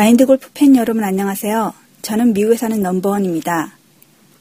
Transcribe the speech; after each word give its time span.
마인드 0.00 0.24
골프 0.24 0.48
팬 0.54 0.76
여러분 0.76 1.04
안녕하세요. 1.04 1.74
저는 2.00 2.32
미국에 2.32 2.56
사는 2.56 2.80
넘버원입니다. 2.80 3.76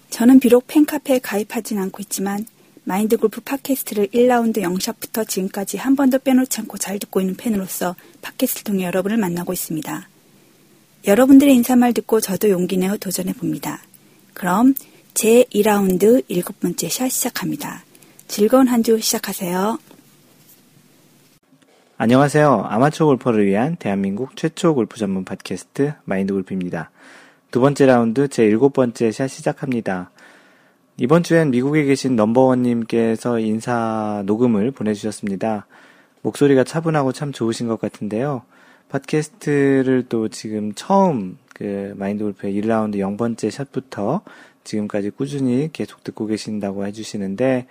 저는 0.10 0.40
비록 0.40 0.68
팬카페에 0.68 1.20
가입하진 1.20 1.80
않고 1.80 1.98
있지만 2.04 2.48
마인드 2.86 3.18
골프 3.18 3.42
팟캐스트를 3.42 4.08
1라운드 4.08 4.62
영샷부터 4.62 5.26
지금까지 5.26 5.76
한 5.76 5.98
번도 5.98 6.20
빼놓지 6.20 6.62
않고 6.62 6.78
잘 6.78 6.98
듣고 6.98 7.20
있는 7.20 7.36
팬으로서 7.36 7.98
팟캐스트를 8.22 8.64
통해 8.64 8.86
여러분을 8.86 9.18
만나고 9.18 9.52
있습니다. 9.52 10.08
여러분들의 11.06 11.54
인사말 11.54 11.92
듣고 11.92 12.22
저도 12.22 12.50
용기 12.52 12.78
내어 12.78 12.96
도전해 12.96 13.34
봅니다. 13.34 13.82
그럼 14.34 14.76
제 15.14 15.44
2라운드 15.54 16.24
일곱 16.30 16.62
번째 16.62 16.88
샷 16.88 17.10
시작합니다. 17.10 17.84
즐거운 18.30 18.70
한 18.70 18.82
주 18.82 18.98
시작하세요. 18.98 19.78
안녕하세요. 22.02 22.64
아마추어 22.70 23.08
골퍼를 23.08 23.46
위한 23.46 23.76
대한민국 23.76 24.38
최초 24.38 24.74
골프 24.74 24.98
전문 24.98 25.26
팟캐스트 25.26 25.96
마인드 26.06 26.32
골프입니다. 26.32 26.92
두 27.52 27.60
번째 27.60 27.88
라운드 27.88 28.30
제 28.30 28.46
일곱 28.46 28.72
번째 28.72 29.12
샷 29.12 29.28
시작합니다. 29.28 30.10
이번 30.96 31.24
주엔 31.24 31.52
미국에 31.52 31.84
계신 31.84 32.16
넘버원님께서 32.16 33.40
인사 33.40 34.24
녹음을 34.26 34.72
보내주셨습니다. 34.72 35.68
목소리가 36.22 36.64
차분하고 36.64 37.12
참 37.12 37.34
좋으신 37.34 37.68
것 37.68 37.82
같은데요. 37.82 38.44
팟캐스트를 38.88 40.06
또 40.08 40.30
지금 40.30 40.72
처음 40.76 41.38
그 41.54 41.94
마인드 41.98 42.24
골프의 42.24 42.54
1라운드 42.62 42.96
0번째 42.96 43.52
샷부터 43.52 44.22
지금까지 44.64 45.10
꾸준히 45.10 45.70
계속 45.74 46.06
듣고 46.06 46.28
계신다고 46.28 46.86
해주시는데, 46.86 47.68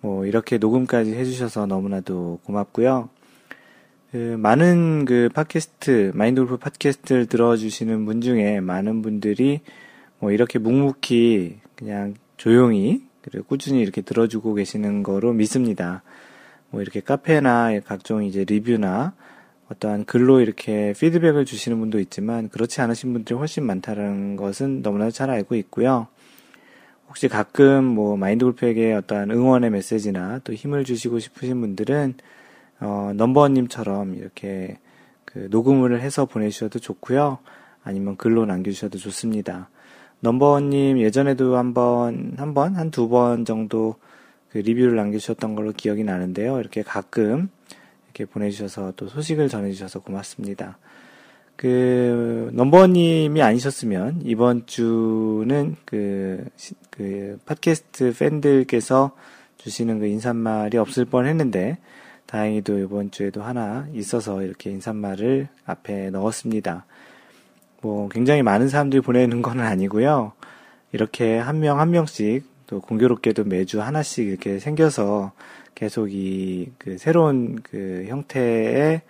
뭐, 0.00 0.26
이렇게 0.26 0.58
녹음까지 0.58 1.14
해주셔서 1.14 1.66
너무나도 1.66 2.40
고맙고요. 2.42 3.08
그 4.10 4.36
많은 4.38 5.04
그 5.04 5.28
팟캐스트, 5.34 6.12
마인드 6.14 6.40
골프 6.40 6.56
팟캐스트를 6.56 7.26
들어주시는 7.26 8.06
분 8.06 8.22
중에 8.22 8.60
많은 8.60 9.02
분들이 9.02 9.60
뭐 10.18 10.32
이렇게 10.32 10.58
묵묵히 10.58 11.58
그냥 11.76 12.14
조용히 12.38 13.02
그리고 13.20 13.44
꾸준히 13.44 13.82
이렇게 13.82 14.00
들어주고 14.00 14.54
계시는 14.54 15.02
거로 15.02 15.34
믿습니다. 15.34 16.02
뭐 16.70 16.80
이렇게 16.80 17.00
카페나 17.00 17.80
각종 17.80 18.24
이제 18.24 18.44
리뷰나 18.44 19.12
어떠한 19.70 20.06
글로 20.06 20.40
이렇게 20.40 20.94
피드백을 20.98 21.44
주시는 21.44 21.78
분도 21.78 22.00
있지만 22.00 22.48
그렇지 22.48 22.80
않으신 22.80 23.12
분들이 23.12 23.36
훨씬 23.36 23.64
많다는 23.64 24.36
것은 24.36 24.80
너무나 24.80 25.10
잘 25.10 25.28
알고 25.28 25.54
있고요. 25.56 26.06
혹시 27.08 27.28
가끔 27.28 27.84
뭐 27.84 28.16
마인드 28.16 28.46
골프에게 28.46 28.94
어떠한 28.94 29.30
응원의 29.30 29.68
메시지나 29.68 30.40
또 30.44 30.54
힘을 30.54 30.84
주시고 30.84 31.18
싶으신 31.18 31.60
분들은 31.60 32.14
어, 32.80 33.12
넘버원님처럼 33.14 34.14
이렇게 34.14 34.78
그 35.24 35.48
녹음을 35.50 36.00
해서 36.00 36.24
보내주셔도 36.26 36.78
좋고요. 36.78 37.38
아니면 37.84 38.16
글로 38.16 38.46
남겨주셔도 38.46 38.98
좋습니다. 38.98 39.68
넘버원님 40.20 40.98
예전에도 40.98 41.56
한 41.56 41.74
번, 41.74 42.34
한 42.36 42.54
번, 42.54 42.74
한 42.76 42.90
두 42.90 43.08
번 43.08 43.44
정도 43.44 43.96
그 44.50 44.58
리뷰를 44.58 44.96
남겨주셨던 44.96 45.54
걸로 45.54 45.72
기억이 45.72 46.04
나는데요. 46.04 46.58
이렇게 46.58 46.82
가끔 46.82 47.50
이렇게 48.06 48.24
보내주셔서 48.24 48.94
또 48.96 49.06
소식을 49.08 49.48
전해주셔서 49.48 50.00
고맙습니다. 50.00 50.78
그, 51.56 52.50
넘버원님이 52.54 53.42
아니셨으면 53.42 54.22
이번 54.24 54.64
주는 54.66 55.76
그, 55.84 56.44
그, 56.90 57.38
팟캐스트 57.46 58.14
팬들께서 58.16 59.10
주시는 59.56 59.98
그 59.98 60.06
인사말이 60.06 60.78
없을 60.78 61.04
뻔 61.04 61.26
했는데, 61.26 61.78
다행히도 62.28 62.78
이번 62.80 63.10
주에도 63.10 63.42
하나 63.42 63.88
있어서 63.94 64.42
이렇게 64.42 64.70
인사말을 64.70 65.48
앞에 65.66 66.10
넣었습니다. 66.10 66.84
뭐 67.80 68.08
굉장히 68.10 68.42
많은 68.42 68.68
사람들이 68.68 69.00
보내는 69.02 69.40
건 69.42 69.60
아니고요. 69.60 70.32
이렇게 70.92 71.38
한 71.38 71.58
명 71.60 71.80
한 71.80 71.90
명씩 71.90 72.44
또 72.66 72.80
공교롭게도 72.82 73.44
매주 73.44 73.80
하나씩 73.82 74.26
이렇게 74.28 74.58
생겨서 74.58 75.32
계속 75.74 76.12
이 76.12 76.70
그 76.78 76.98
새로운 76.98 77.60
그 77.62 78.04
형태의 78.08 79.02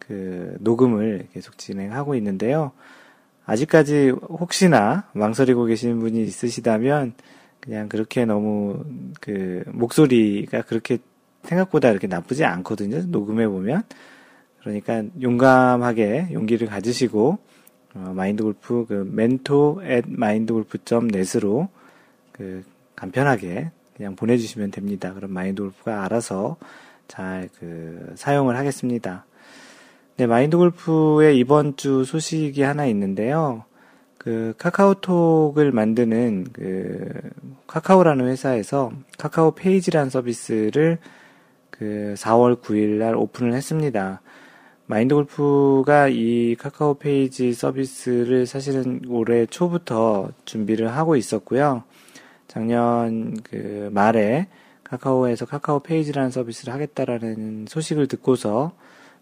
그 0.00 0.56
녹음을 0.60 1.28
계속 1.34 1.58
진행하고 1.58 2.14
있는데요. 2.16 2.72
아직까지 3.44 4.10
혹시나 4.28 5.08
망설이고 5.12 5.66
계시는 5.66 6.00
분이 6.00 6.22
있으시다면 6.22 7.14
그냥 7.60 7.88
그렇게 7.88 8.24
너무 8.24 8.84
그 9.20 9.62
목소리가 9.68 10.62
그렇게 10.62 10.98
생각보다 11.46 11.90
이렇게 11.90 12.06
나쁘지 12.06 12.44
않거든요. 12.44 13.02
녹음해 13.06 13.48
보면. 13.48 13.82
그러니까 14.60 15.02
용감하게 15.20 16.28
용기를 16.32 16.66
가지시고 16.66 17.38
어, 17.94 18.12
마인드 18.14 18.42
골프 18.42 18.84
그 18.88 19.08
멘토 19.10 19.80
at 19.82 20.10
mindgolf.net으로 20.10 21.68
그 22.32 22.64
간편하게 22.96 23.70
그냥 23.96 24.16
보내주시면 24.16 24.72
됩니다. 24.72 25.14
그럼 25.14 25.32
마인드 25.32 25.62
골프가 25.62 26.04
알아서 26.04 26.56
잘 27.08 27.48
그 27.58 28.12
사용을 28.16 28.56
하겠습니다. 28.56 29.24
네, 30.16 30.26
마인드 30.26 30.56
골프의 30.56 31.38
이번 31.38 31.76
주 31.76 32.04
소식이 32.04 32.62
하나 32.62 32.86
있는데요. 32.86 33.64
그 34.18 34.54
카카오톡을 34.58 35.70
만드는 35.72 36.48
그 36.52 37.08
카카오라는 37.66 38.26
회사에서 38.26 38.92
카카오 39.18 39.52
페이지라는 39.52 40.10
서비스를 40.10 40.98
그 41.78 42.14
4월 42.16 42.60
9일 42.60 42.98
날 42.98 43.16
오픈을 43.16 43.52
했습니다. 43.54 44.20
마인드 44.86 45.14
골프가 45.14 46.08
이 46.08 46.54
카카오 46.58 46.94
페이지 46.94 47.52
서비스를 47.52 48.46
사실은 48.46 49.02
올해 49.08 49.46
초부터 49.46 50.30
준비를 50.44 50.94
하고 50.94 51.16
있었고요. 51.16 51.82
작년 52.46 53.36
그 53.42 53.90
말에 53.92 54.46
카카오에서 54.84 55.46
카카오 55.46 55.80
페이지라는 55.80 56.30
서비스를 56.30 56.72
하겠다라는 56.72 57.66
소식을 57.68 58.06
듣고서 58.06 58.72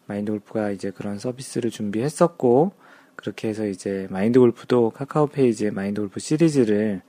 마인드 0.07 0.31
골프가 0.31 0.71
이제 0.71 0.91
그런 0.91 1.19
서비스를 1.19 1.71
준비했었고, 1.71 2.73
그렇게 3.17 3.49
해서 3.49 3.67
이제 3.67 4.07
마인드 4.11 4.39
골프도 4.39 4.91
카카오 4.91 5.29
페이지에 5.29 5.71
마인드 5.71 6.03
골프 6.03 6.21
시리즈를 6.21 7.01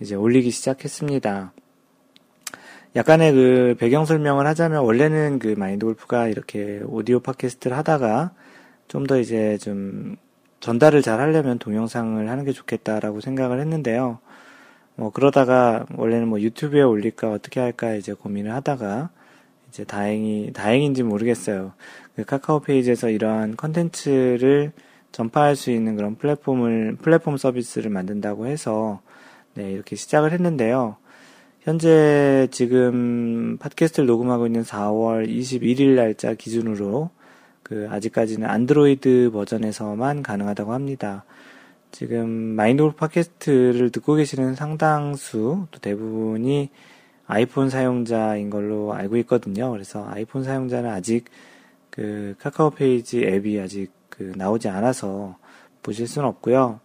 이제 0.00 0.14
올리기 0.14 0.50
시작했습니다. 0.50 1.54
약간의 2.96 3.32
그 3.32 3.76
배경 3.78 4.06
설명을 4.06 4.46
하자면 4.46 4.82
원래는 4.82 5.38
그 5.38 5.54
마인드 5.56 5.84
골프가 5.84 6.28
이렇게 6.28 6.80
오디오 6.86 7.20
팟캐스트를 7.20 7.76
하다가 7.76 8.32
좀 8.88 9.06
더 9.06 9.18
이제 9.18 9.58
좀 9.58 10.16
전달을 10.60 11.02
잘 11.02 11.20
하려면 11.20 11.58
동영상을 11.58 12.28
하는 12.28 12.44
게 12.44 12.52
좋겠다라고 12.52 13.20
생각을 13.20 13.60
했는데요. 13.60 14.18
뭐 14.94 15.10
그러다가 15.10 15.84
원래는 15.94 16.28
뭐 16.28 16.40
유튜브에 16.40 16.82
올릴까 16.82 17.30
어떻게 17.30 17.60
할까 17.60 17.94
이제 17.94 18.14
고민을 18.14 18.52
하다가 18.54 19.10
이제 19.68 19.84
다행히 19.84 20.52
다행인지 20.54 21.02
모르겠어요. 21.02 21.72
그 22.14 22.24
카카오 22.24 22.60
페이지에서 22.60 23.10
이러한 23.10 23.56
컨텐츠를 23.56 24.72
전파할 25.12 25.56
수 25.56 25.70
있는 25.70 25.96
그런 25.96 26.16
플랫폼을 26.16 26.96
플랫폼 27.02 27.36
서비스를 27.36 27.90
만든다고 27.90 28.46
해서 28.46 29.00
네 29.54 29.70
이렇게 29.70 29.96
시작을 29.96 30.32
했는데요. 30.32 30.96
현재 31.66 32.46
지금 32.52 33.58
팟캐스트를 33.58 34.06
녹음하고 34.06 34.46
있는 34.46 34.62
4월 34.62 35.28
21일 35.28 35.96
날짜 35.96 36.32
기준으로 36.32 37.10
그 37.64 37.88
아직까지는 37.90 38.48
안드로이드 38.48 39.30
버전에서만 39.32 40.22
가능하다고 40.22 40.72
합니다. 40.72 41.24
지금 41.90 42.28
마인드 42.30 42.63
골프 42.63 42.92
팟캐스트를 42.92 43.90
듣고 43.90 44.14
계시는 44.14 44.54
상당수 44.54 45.66
또 45.72 45.80
대부분이 45.80 46.70
아이폰 47.26 47.68
사용자인 47.68 48.48
걸로 48.48 48.94
알고 48.94 49.16
있거든요. 49.16 49.72
그래서 49.72 50.06
아이폰 50.08 50.44
사용자는 50.44 50.88
아직 50.88 51.24
그 51.90 52.36
카카오 52.38 52.70
페이지 52.70 53.24
앱이 53.24 53.58
아직 53.58 53.90
그 54.08 54.32
나오지 54.36 54.68
않아서 54.68 55.36
보실 55.82 56.06
수는 56.06 56.28
없고요. 56.28 56.78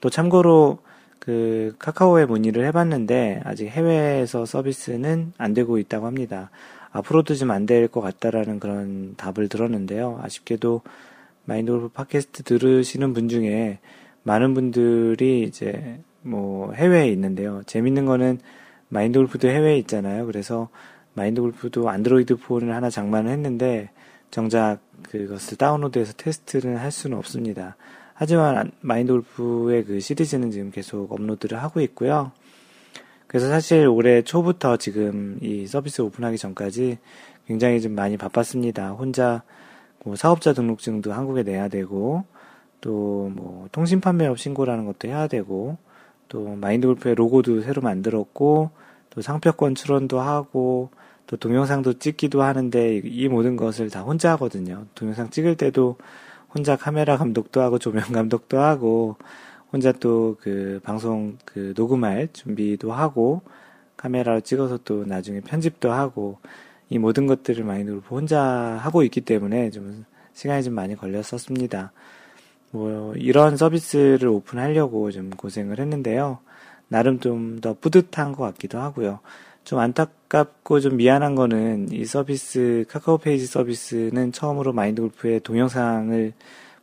또 0.00 0.08
참고로 0.08 0.78
그 1.20 1.74
카카오에 1.78 2.26
문의를 2.26 2.64
해봤는데 2.66 3.42
아직 3.44 3.68
해외에서 3.68 4.46
서비스는 4.46 5.34
안 5.38 5.54
되고 5.54 5.78
있다고 5.78 6.06
합니다. 6.06 6.50
앞으로도 6.92 7.34
좀 7.36 7.50
안 7.52 7.66
될 7.66 7.88
것 7.88 8.00
같다라는 8.00 8.58
그런 8.60 9.14
답을 9.16 9.48
들었는데요. 9.48 10.20
아쉽게도 10.22 10.82
마인드 11.44 11.70
골프 11.72 11.88
팟캐스트 11.88 12.42
들으시는 12.44 13.14
분 13.14 13.28
중에 13.28 13.78
많은 14.24 14.54
분들이 14.54 15.42
이제 15.44 16.00
뭐 16.22 16.72
해외에 16.72 17.08
있는데요. 17.10 17.62
재밌는 17.66 18.06
거는 18.06 18.40
마인드 18.88 19.18
골프도 19.18 19.48
해외에 19.48 19.78
있잖아요. 19.78 20.26
그래서 20.26 20.68
마인드 21.14 21.40
골프도 21.40 21.88
안드로이드 21.88 22.36
폰을 22.36 22.74
하나 22.74 22.90
장만을 22.90 23.30
했는데 23.30 23.90
정작 24.30 24.78
그것을 25.10 25.56
다운로드해서 25.58 26.14
테스트를 26.16 26.80
할 26.80 26.90
수는 26.92 27.16
없습니다. 27.18 27.76
하지만 28.20 28.70
마인드 28.82 29.12
골프의 29.12 29.86
그 29.86 29.98
시리즈는 29.98 30.50
지금 30.50 30.70
계속 30.70 31.10
업로드를 31.10 31.62
하고 31.62 31.80
있고요. 31.80 32.32
그래서 33.26 33.48
사실 33.48 33.86
올해 33.88 34.20
초부터 34.20 34.76
지금 34.76 35.38
이 35.40 35.66
서비스 35.66 36.02
오픈하기 36.02 36.36
전까지 36.36 36.98
굉장히 37.46 37.80
좀 37.80 37.94
많이 37.94 38.18
바빴습니다. 38.18 38.90
혼자 38.90 39.42
뭐 40.04 40.16
사업자 40.16 40.52
등록증도 40.52 41.14
한국에 41.14 41.44
내야 41.44 41.68
되고 41.68 42.24
또 42.82 43.30
뭐 43.34 43.68
통신 43.72 44.02
판매업 44.02 44.38
신고라는 44.38 44.84
것도 44.84 45.08
해야 45.08 45.26
되고 45.26 45.78
또 46.28 46.56
마인드 46.56 46.86
골프의 46.86 47.14
로고도 47.14 47.62
새로 47.62 47.80
만들었고 47.80 48.68
또 49.08 49.22
상표권 49.22 49.74
출원도 49.74 50.20
하고 50.20 50.90
또 51.26 51.38
동영상도 51.38 51.94
찍기도 51.94 52.42
하는데 52.42 53.00
이 53.02 53.28
모든 53.28 53.56
것을 53.56 53.88
다 53.88 54.02
혼자 54.02 54.32
하거든요. 54.32 54.84
동영상 54.94 55.30
찍을 55.30 55.56
때도 55.56 55.96
혼자 56.54 56.76
카메라 56.76 57.16
감독도 57.16 57.60
하고 57.60 57.78
조명 57.78 58.04
감독도 58.12 58.58
하고 58.58 59.16
혼자 59.72 59.92
또 59.92 60.36
그 60.40 60.80
방송 60.82 61.38
그 61.44 61.72
녹음할 61.76 62.28
준비도 62.32 62.92
하고 62.92 63.42
카메라로 63.96 64.40
찍어서 64.40 64.78
또 64.84 65.04
나중에 65.04 65.40
편집도 65.40 65.92
하고 65.92 66.38
이 66.88 66.98
모든 66.98 67.26
것들을 67.26 67.64
마인드 67.64 67.92
골프 67.92 68.14
혼자 68.14 68.42
하고 68.42 69.02
있기 69.04 69.20
때문에 69.20 69.70
좀 69.70 70.04
시간이 70.34 70.62
좀 70.64 70.74
많이 70.74 70.96
걸렸었습니다. 70.96 71.92
뭐 72.72 73.14
이런 73.14 73.56
서비스를 73.56 74.28
오픈하려고 74.28 75.10
좀 75.10 75.30
고생을 75.30 75.78
했는데요. 75.80 76.38
나름 76.88 77.20
좀 77.20 77.60
더 77.60 77.74
뿌듯한 77.80 78.32
것 78.32 78.42
같기도 78.44 78.78
하고요. 78.80 79.20
좀 79.64 79.78
안타깝고 79.78 80.80
좀 80.80 80.96
미안한 80.96 81.34
거는 81.34 81.92
이 81.92 82.04
서비스 82.04 82.84
카카오 82.88 83.18
페이지 83.18 83.46
서비스는 83.46 84.32
처음으로 84.32 84.72
마인드 84.72 85.02
골프의 85.02 85.40
동영상을 85.40 86.32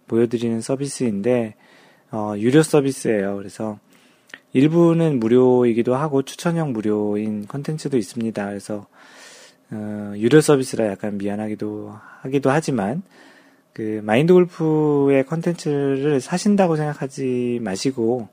보여드리는 0.07 0.61
서비스인데 0.61 1.55
어, 2.11 2.33
유료 2.37 2.63
서비스예요. 2.63 3.35
그래서 3.37 3.79
일부는 4.53 5.19
무료이기도 5.19 5.95
하고 5.95 6.21
추천형 6.21 6.71
무료인 6.73 7.47
컨텐츠도 7.47 7.97
있습니다. 7.97 8.45
그래서 8.45 8.87
어, 9.71 10.13
유료 10.15 10.39
서비스라 10.39 10.87
약간 10.87 11.17
미안하기도 11.17 11.93
하기도 12.21 12.49
하지만 12.49 13.01
그 13.73 14.01
마인드 14.03 14.33
골프의 14.33 15.25
컨텐츠를 15.25 16.21
사신다고 16.21 16.77
생각하지 16.77 17.59
마시고 17.61 18.29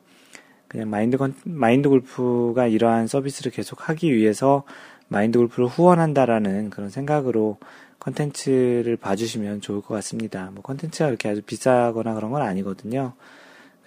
그냥 0.74 0.90
마인드 0.90 1.16
건, 1.16 1.34
마인드 1.44 1.88
골프가 1.88 2.66
이러한 2.66 3.06
서비스를 3.06 3.52
계속 3.52 3.88
하기 3.88 4.12
위해서 4.12 4.64
마인드 5.06 5.38
골프를 5.38 5.68
후원한다라는 5.68 6.70
그런 6.70 6.90
생각으로 6.90 7.58
컨텐츠를 8.00 8.96
봐주시면 8.96 9.60
좋을 9.60 9.82
것 9.82 9.94
같습니다. 9.94 10.50
뭐 10.52 10.62
컨텐츠가 10.62 11.06
그렇게 11.06 11.28
아주 11.28 11.42
비싸거나 11.42 12.14
그런 12.14 12.32
건 12.32 12.42
아니거든요. 12.42 13.12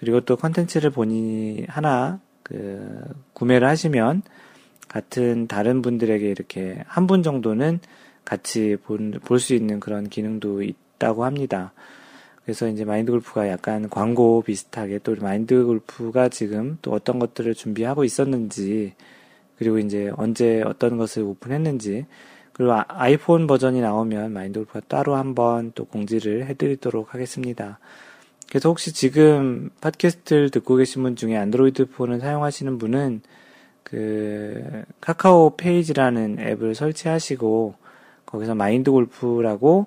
그리고 0.00 0.22
또 0.22 0.36
컨텐츠를 0.36 0.88
본인이 0.88 1.66
하나 1.68 2.20
그 2.42 3.04
구매를 3.34 3.68
하시면 3.68 4.22
같은 4.88 5.46
다른 5.46 5.82
분들에게 5.82 6.26
이렇게 6.30 6.82
한 6.86 7.06
분 7.06 7.22
정도는 7.22 7.80
같이 8.24 8.78
볼 8.82 9.38
수 9.38 9.54
있는 9.54 9.78
그런 9.78 10.08
기능도 10.08 10.62
있다고 10.62 11.26
합니다. 11.26 11.74
그래서 12.48 12.66
이제 12.66 12.86
마인드 12.86 13.12
골프가 13.12 13.46
약간 13.50 13.90
광고 13.90 14.40
비슷하게 14.40 15.00
또 15.00 15.14
마인드 15.20 15.66
골프가 15.66 16.30
지금 16.30 16.78
또 16.80 16.92
어떤 16.92 17.18
것들을 17.18 17.52
준비하고 17.54 18.04
있었는지 18.04 18.94
그리고 19.58 19.78
이제 19.78 20.10
언제 20.16 20.62
어떤 20.62 20.96
것을 20.96 21.24
오픈했는지 21.24 22.06
그리고 22.54 22.72
아, 22.72 22.86
아이폰 22.88 23.46
버전이 23.46 23.82
나오면 23.82 24.32
마인드 24.32 24.60
골프가 24.60 24.80
따로 24.88 25.16
한번 25.16 25.72
또 25.74 25.84
공지를 25.84 26.46
해드리도록 26.46 27.12
하겠습니다. 27.12 27.80
그래서 28.48 28.70
혹시 28.70 28.94
지금 28.94 29.68
팟캐스트를 29.82 30.48
듣고 30.48 30.76
계신 30.76 31.02
분 31.02 31.16
중에 31.16 31.36
안드로이드 31.36 31.90
폰을 31.90 32.20
사용하시는 32.20 32.78
분은 32.78 33.20
그 33.82 34.84
카카오 35.02 35.54
페이지라는 35.58 36.38
앱을 36.40 36.74
설치하시고 36.74 37.74
거기서 38.24 38.54
마인드 38.54 38.90
골프라고 38.90 39.84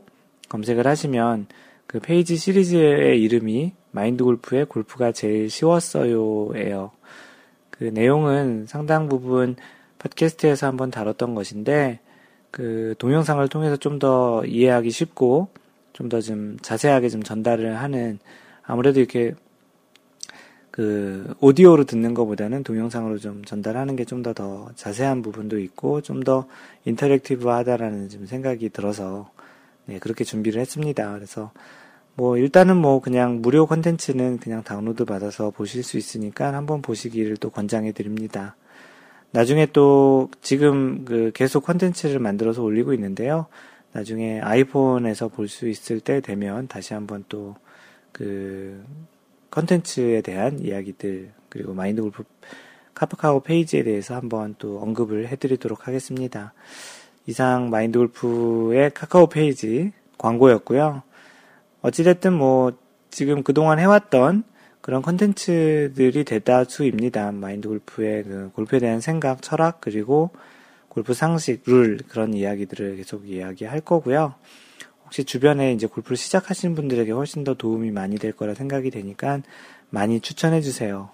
검색을 0.49 0.85
하시면 0.85 1.47
그 1.91 1.99
페이지 1.99 2.37
시리즈의 2.37 3.21
이름이 3.21 3.73
마인드 3.91 4.23
골프의 4.23 4.65
골프가 4.67 5.11
제일 5.11 5.49
쉬웠어요예요. 5.49 6.91
그 7.69 7.83
내용은 7.83 8.65
상당 8.65 9.09
부분 9.09 9.57
팟캐스트에서 9.99 10.67
한번 10.67 10.89
다뤘던 10.89 11.35
것인데 11.35 11.99
그 12.49 12.95
동영상을 12.97 13.45
통해서 13.49 13.75
좀 13.75 13.99
더 13.99 14.41
이해하기 14.45 14.89
쉽고 14.89 15.49
좀 15.91 16.07
더좀 16.07 16.59
자세하게 16.61 17.09
좀 17.09 17.23
전달을 17.23 17.75
하는 17.81 18.19
아무래도 18.63 19.01
이렇게 19.01 19.33
그 20.71 21.35
오디오로 21.41 21.83
듣는 21.83 22.13
것보다는 22.13 22.63
동영상으로 22.63 23.17
좀 23.17 23.43
전달하는 23.43 23.97
게 23.97 24.05
좀 24.05 24.23
더더 24.23 24.69
자세한 24.75 25.21
부분도 25.21 25.59
있고 25.59 25.99
좀 25.99 26.23
더 26.23 26.47
interactive하다라는 26.85 28.07
좀 28.07 28.25
생각이 28.25 28.69
들어서 28.69 29.29
네, 29.85 29.99
그렇게 29.99 30.23
준비를 30.23 30.61
했습니다. 30.61 31.13
그래서 31.15 31.51
뭐 32.21 32.37
일단은 32.37 32.77
뭐 32.77 33.01
그냥 33.01 33.41
무료 33.41 33.65
컨텐츠는 33.65 34.37
그냥 34.37 34.61
다운로드 34.61 35.05
받아서 35.05 35.49
보실 35.49 35.81
수 35.81 35.97
있으니까 35.97 36.53
한번 36.53 36.83
보시기를 36.83 37.37
또 37.37 37.49
권장해 37.49 37.93
드립니다. 37.93 38.55
나중에 39.31 39.65
또 39.73 40.29
지금 40.39 41.03
그 41.03 41.31
계속 41.33 41.65
컨텐츠를 41.65 42.19
만들어서 42.19 42.61
올리고 42.61 42.93
있는데요. 42.93 43.47
나중에 43.91 44.39
아이폰에서 44.39 45.29
볼 45.29 45.47
수 45.47 45.67
있을 45.67 45.99
때 45.99 46.21
되면 46.21 46.67
다시 46.67 46.93
한번 46.93 47.25
또 47.27 47.55
그 48.11 48.85
컨텐츠에 49.49 50.21
대한 50.21 50.59
이야기들 50.59 51.31
그리고 51.49 51.73
마인드 51.73 52.03
골프 52.03 52.23
카카오 52.93 53.39
페이지에 53.39 53.81
대해서 53.81 54.13
한번 54.13 54.53
또 54.59 54.79
언급을 54.79 55.27
해드리도록 55.29 55.87
하겠습니다. 55.87 56.53
이상 57.25 57.71
마인드 57.71 57.97
골프의 57.97 58.91
카카오 58.93 59.25
페이지 59.27 59.91
광고였고요. 60.19 61.01
어찌됐든 61.81 62.33
뭐 62.33 62.73
지금 63.09 63.43
그동안 63.43 63.79
해왔던 63.79 64.43
그런 64.81 65.01
컨텐츠들이 65.01 66.23
대다수입니다. 66.23 67.31
마인드 67.31 67.67
골프의 67.67 68.23
그 68.23 68.51
골프에 68.53 68.79
대한 68.79 68.99
생각, 68.99 69.41
철학, 69.41 69.79
그리고 69.81 70.31
골프 70.89 71.13
상식, 71.13 71.63
룰, 71.65 71.99
그런 72.07 72.33
이야기들을 72.33 72.97
계속 72.97 73.29
이야기할 73.29 73.81
거고요. 73.81 74.35
혹시 75.05 75.23
주변에 75.23 75.73
이제 75.73 75.87
골프를 75.87 76.17
시작하시는 76.17 76.75
분들에게 76.75 77.11
훨씬 77.11 77.43
더 77.43 77.53
도움이 77.53 77.91
많이 77.91 78.17
될 78.17 78.31
거라 78.31 78.53
생각이 78.53 78.89
되니까 78.91 79.41
많이 79.89 80.19
추천해 80.19 80.61
주세요. 80.61 81.09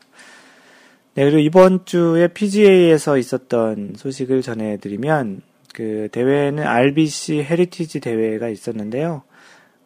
네, 1.16 1.24
그리고 1.26 1.40
이번 1.40 1.84
주에 1.86 2.28
PGA에서 2.28 3.18
있었던 3.18 3.94
소식을 3.98 4.44
전해드리면, 4.44 5.42
그 5.74 6.10
대회는 6.12 6.64
RBC 6.64 7.44
헤리티지 7.44 8.00
대회가 8.02 8.50
있었는데요. 8.50 9.24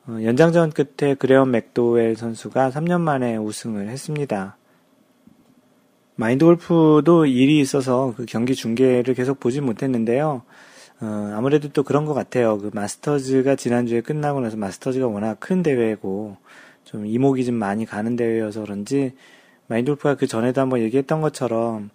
어, 0.08 0.18
연장전 0.24 0.72
끝에 0.72 1.14
그레엄 1.14 1.52
맥도웰 1.52 2.16
선수가 2.16 2.72
3년 2.72 3.02
만에 3.02 3.38
우승을 3.38 3.88
했습니다. 3.90 4.58
마인드 6.16 6.44
골프도 6.44 7.28
일이 7.28 7.60
있어서 7.60 8.14
그 8.18 8.26
경기 8.26 8.56
중계를 8.56 9.14
계속 9.14 9.40
보지 9.40 9.62
못했는데요. 9.62 10.42
어, 11.02 11.34
아무래도 11.36 11.70
또 11.70 11.84
그런 11.84 12.06
것 12.06 12.16
같아요. 12.16 12.58
그 12.58 12.72
마스터즈가 12.74 13.56
지난주에 13.56 14.02
끝나고 14.02 14.40
나서 14.40 14.58
마스터즈가 14.58 15.08
워낙 15.08 15.40
큰 15.40 15.62
대회고 15.62 16.38
좀 16.84 17.06
이목이 17.06 17.46
좀 17.46 17.56
많이 17.56 17.86
가는 17.86 18.16
대회여서 18.16 18.62
그런지 18.62 19.14
마인드 19.68 19.92
골프가 19.92 20.16
그 20.16 20.26
전에도 20.26 20.62
한번 20.62 20.80
얘기했던 20.80 21.22
것처럼 21.22 21.92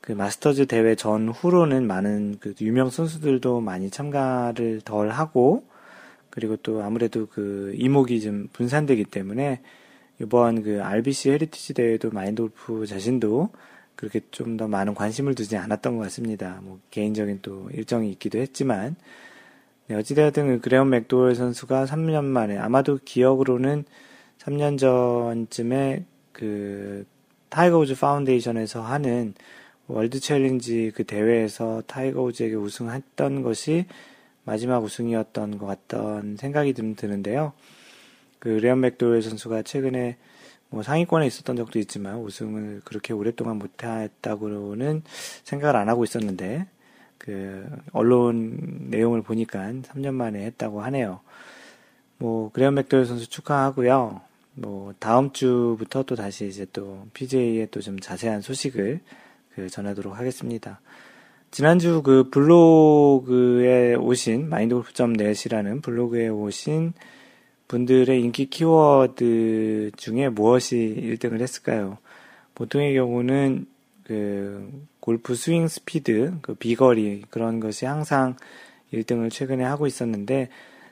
그 0.00 0.12
마스터즈 0.12 0.64
대회 0.66 0.94
전후로는 0.94 1.86
많은 1.86 2.36
그 2.40 2.54
유명 2.62 2.88
선수들도 2.88 3.60
많이 3.60 3.90
참가를 3.90 4.80
덜 4.82 5.10
하고 5.10 5.64
그리고 6.30 6.56
또 6.56 6.82
아무래도 6.82 7.26
그 7.26 7.72
이목이 7.76 8.20
좀 8.20 8.48
분산되기 8.52 9.04
때문에 9.04 9.60
이번 10.20 10.62
그 10.62 10.82
RBC 10.82 11.30
헤리티지 11.30 11.74
대회도 11.74 12.10
마인드 12.10 12.42
골프 12.42 12.86
자신도 12.86 13.50
그렇게 13.96 14.20
좀 14.30 14.56
더 14.56 14.66
많은 14.68 14.94
관심을 14.94 15.34
두지 15.34 15.56
않았던 15.56 15.96
것 15.96 16.04
같습니다. 16.04 16.60
뭐 16.62 16.78
개인적인 16.90 17.40
또 17.42 17.68
일정이 17.72 18.10
있기도 18.12 18.38
했지만 18.38 18.96
네, 19.88 19.96
어찌되었든 19.96 20.46
그 20.46 20.60
그레엄 20.60 20.88
맥도웰 20.88 21.34
선수가 21.34 21.86
3년 21.86 22.24
만에 22.24 22.56
아마도 22.56 22.98
기억으로는 23.04 23.84
3년 24.38 24.78
전쯤에 24.78 26.04
그 26.32 27.04
타이거 27.48 27.78
우즈 27.78 27.98
파운데이션에서 27.98 28.82
하는 28.82 29.34
월드 29.88 30.20
챌린지 30.20 30.92
그 30.94 31.04
대회에서 31.04 31.82
타이거 31.86 32.22
우즈에게 32.22 32.54
우승했던 32.54 33.42
것이 33.42 33.86
마지막 34.44 34.82
우승이었던 34.82 35.58
것 35.58 35.66
같던 35.66 36.36
생각이 36.36 36.74
좀 36.74 36.94
드는데요. 36.94 37.52
그레엄 38.38 38.80
맥도웰 38.80 39.22
선수가 39.22 39.62
최근에 39.62 40.16
뭐 40.70 40.82
상위권에 40.82 41.26
있었던 41.26 41.56
적도 41.56 41.78
있지만 41.78 42.18
우승을 42.18 42.82
그렇게 42.84 43.12
오랫동안 43.12 43.58
못했다고는 43.58 45.02
생각을 45.44 45.76
안 45.76 45.88
하고 45.88 46.04
있었는데 46.04 46.66
그 47.18 47.68
언론 47.92 48.88
내용을 48.90 49.22
보니까 49.22 49.58
3년 49.58 50.14
만에 50.14 50.44
했다고 50.46 50.80
하네요. 50.82 51.20
뭐 52.18 52.50
그레온 52.52 52.74
맥도웰 52.74 53.04
선수 53.04 53.28
축하하고요. 53.28 54.20
뭐 54.54 54.94
다음 54.98 55.32
주부터 55.32 56.02
또 56.04 56.16
다시 56.16 56.46
이제 56.46 56.66
또 56.72 57.06
PJ의 57.14 57.68
또 57.70 57.80
좀 57.80 57.98
자세한 57.98 58.40
소식을 58.42 59.00
그 59.54 59.68
전하도록 59.68 60.16
하겠습니다. 60.16 60.80
지난주 61.50 62.02
그 62.02 62.30
블로그에 62.30 63.96
오신 63.96 64.48
마인드골프.net이라는 64.48 65.80
블로그에 65.80 66.28
오신 66.28 66.92
분들의 67.66 68.22
인기 68.22 68.46
키워드 68.46 69.90
중에 69.96 70.28
무엇이 70.28 70.96
1등을 70.96 71.40
했을까요? 71.40 71.98
보통의 72.54 72.94
경우는 72.94 73.66
그 74.04 74.86
골프 75.00 75.34
스윙 75.34 75.66
스피드, 75.66 76.34
그 76.40 76.54
비거리 76.54 77.22
그런 77.30 77.58
것이 77.58 77.84
항상 77.84 78.36
1등을 78.92 79.30
최근에 79.30 79.64
하고 79.64 79.88
있었는데 79.88 80.50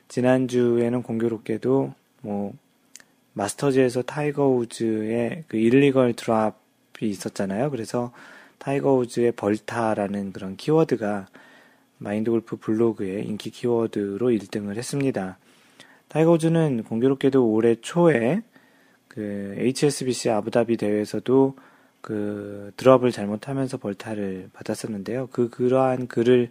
지난주에는 0.09 1.03
공교롭게도 1.03 1.93
뭐 2.21 2.53
마스터즈에서 3.31 4.01
타이거 4.01 4.47
우즈의 4.47 5.45
그 5.47 5.55
illegal 5.55 6.13
drop이 6.13 6.53
있었잖아요. 7.01 7.71
그래서 7.71 8.11
타이거 8.59 8.93
우즈의 8.93 9.31
벌타라는 9.31 10.33
그런 10.33 10.55
키워드가 10.55 11.27
마인드 11.97 12.29
골프 12.29 12.57
블로그의 12.57 13.25
인기 13.25 13.49
키워드로 13.49 14.29
1등을 14.29 14.75
했습니다. 14.75 15.37
타이거 16.07 16.31
우즈는 16.33 16.83
공교롭게도 16.83 17.51
올해 17.51 17.75
초에 17.75 18.41
그 19.07 19.55
HSBC 19.57 20.29
아부다비 20.29 20.77
대회에서도 20.77 21.55
그 22.01 22.71
드롭을 22.77 23.11
잘못하면서 23.11 23.77
벌타를 23.77 24.49
받았었는데요. 24.53 25.27
그 25.31 25.49
그러한 25.49 26.07
글을 26.07 26.49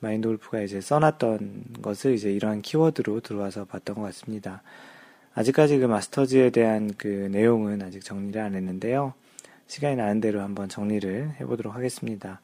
마인드 0.00 0.28
골프가 0.28 0.60
이제 0.62 0.80
써놨던 0.80 1.64
것을 1.82 2.14
이제 2.14 2.32
이러한 2.32 2.62
키워드로 2.62 3.20
들어와서 3.20 3.64
봤던 3.66 3.96
것 3.96 4.02
같습니다. 4.02 4.62
아직까지 5.34 5.78
그 5.78 5.84
마스터즈에 5.84 6.50
대한 6.50 6.92
그 6.96 7.06
내용은 7.30 7.82
아직 7.82 8.02
정리를 8.02 8.40
안 8.40 8.54
했는데요. 8.54 9.14
시간이 9.70 9.94
나는 9.94 10.20
대로 10.20 10.40
한번 10.40 10.68
정리를 10.68 11.34
해보도록 11.40 11.76
하겠습니다. 11.76 12.40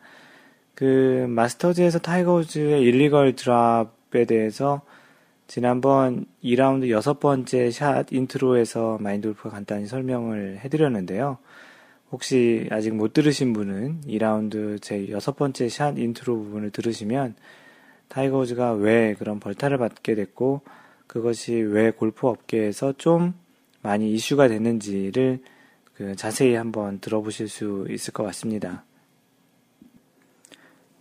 그 0.76 1.26
마스터즈에서 1.28 1.99
타이거 1.99 2.35
우즈의 2.35 2.83
illegal 2.83 3.35
drop에 3.35 4.26
대해서 4.28 4.83
지난번 5.49 6.26
2라운드 6.45 6.88
여섯 6.88 7.18
번째 7.18 7.73
샷 7.73 8.12
인트로에서 8.12 8.99
마인드 9.00 9.26
골프가 9.26 9.50
간단히 9.50 9.87
설명을 9.87 10.61
해드렸는데요. 10.61 11.38
혹시 12.12 12.68
아직 12.71 12.95
못 12.95 13.12
들으신 13.12 13.52
분은 13.52 14.02
2라운드 14.06 14.80
제 14.80 15.11
여섯 15.11 15.35
번째 15.35 15.68
샷 15.68 15.99
인트로 15.99 16.33
부분을 16.33 16.71
들으시면 16.71 17.35
타이거 18.06 18.38
우즈가 18.38 18.75
왜 18.75 19.14
그런 19.14 19.40
벌타를 19.40 19.78
받게 19.78 20.14
됐고 20.14 20.61
그것이 21.09 21.54
왜 21.54 21.90
골프 21.90 22.28
업계에서 22.28 22.92
좀 22.92 23.35
많이 23.83 24.12
이슈가 24.12 24.47
됐는지를 24.47 25.40
그 25.97 26.15
자세히 26.17 26.55
한번 26.55 27.00
들어보실 27.00 27.49
수 27.49 27.87
있을 27.91 28.12
것 28.12 28.23
같습니다. 28.25 28.85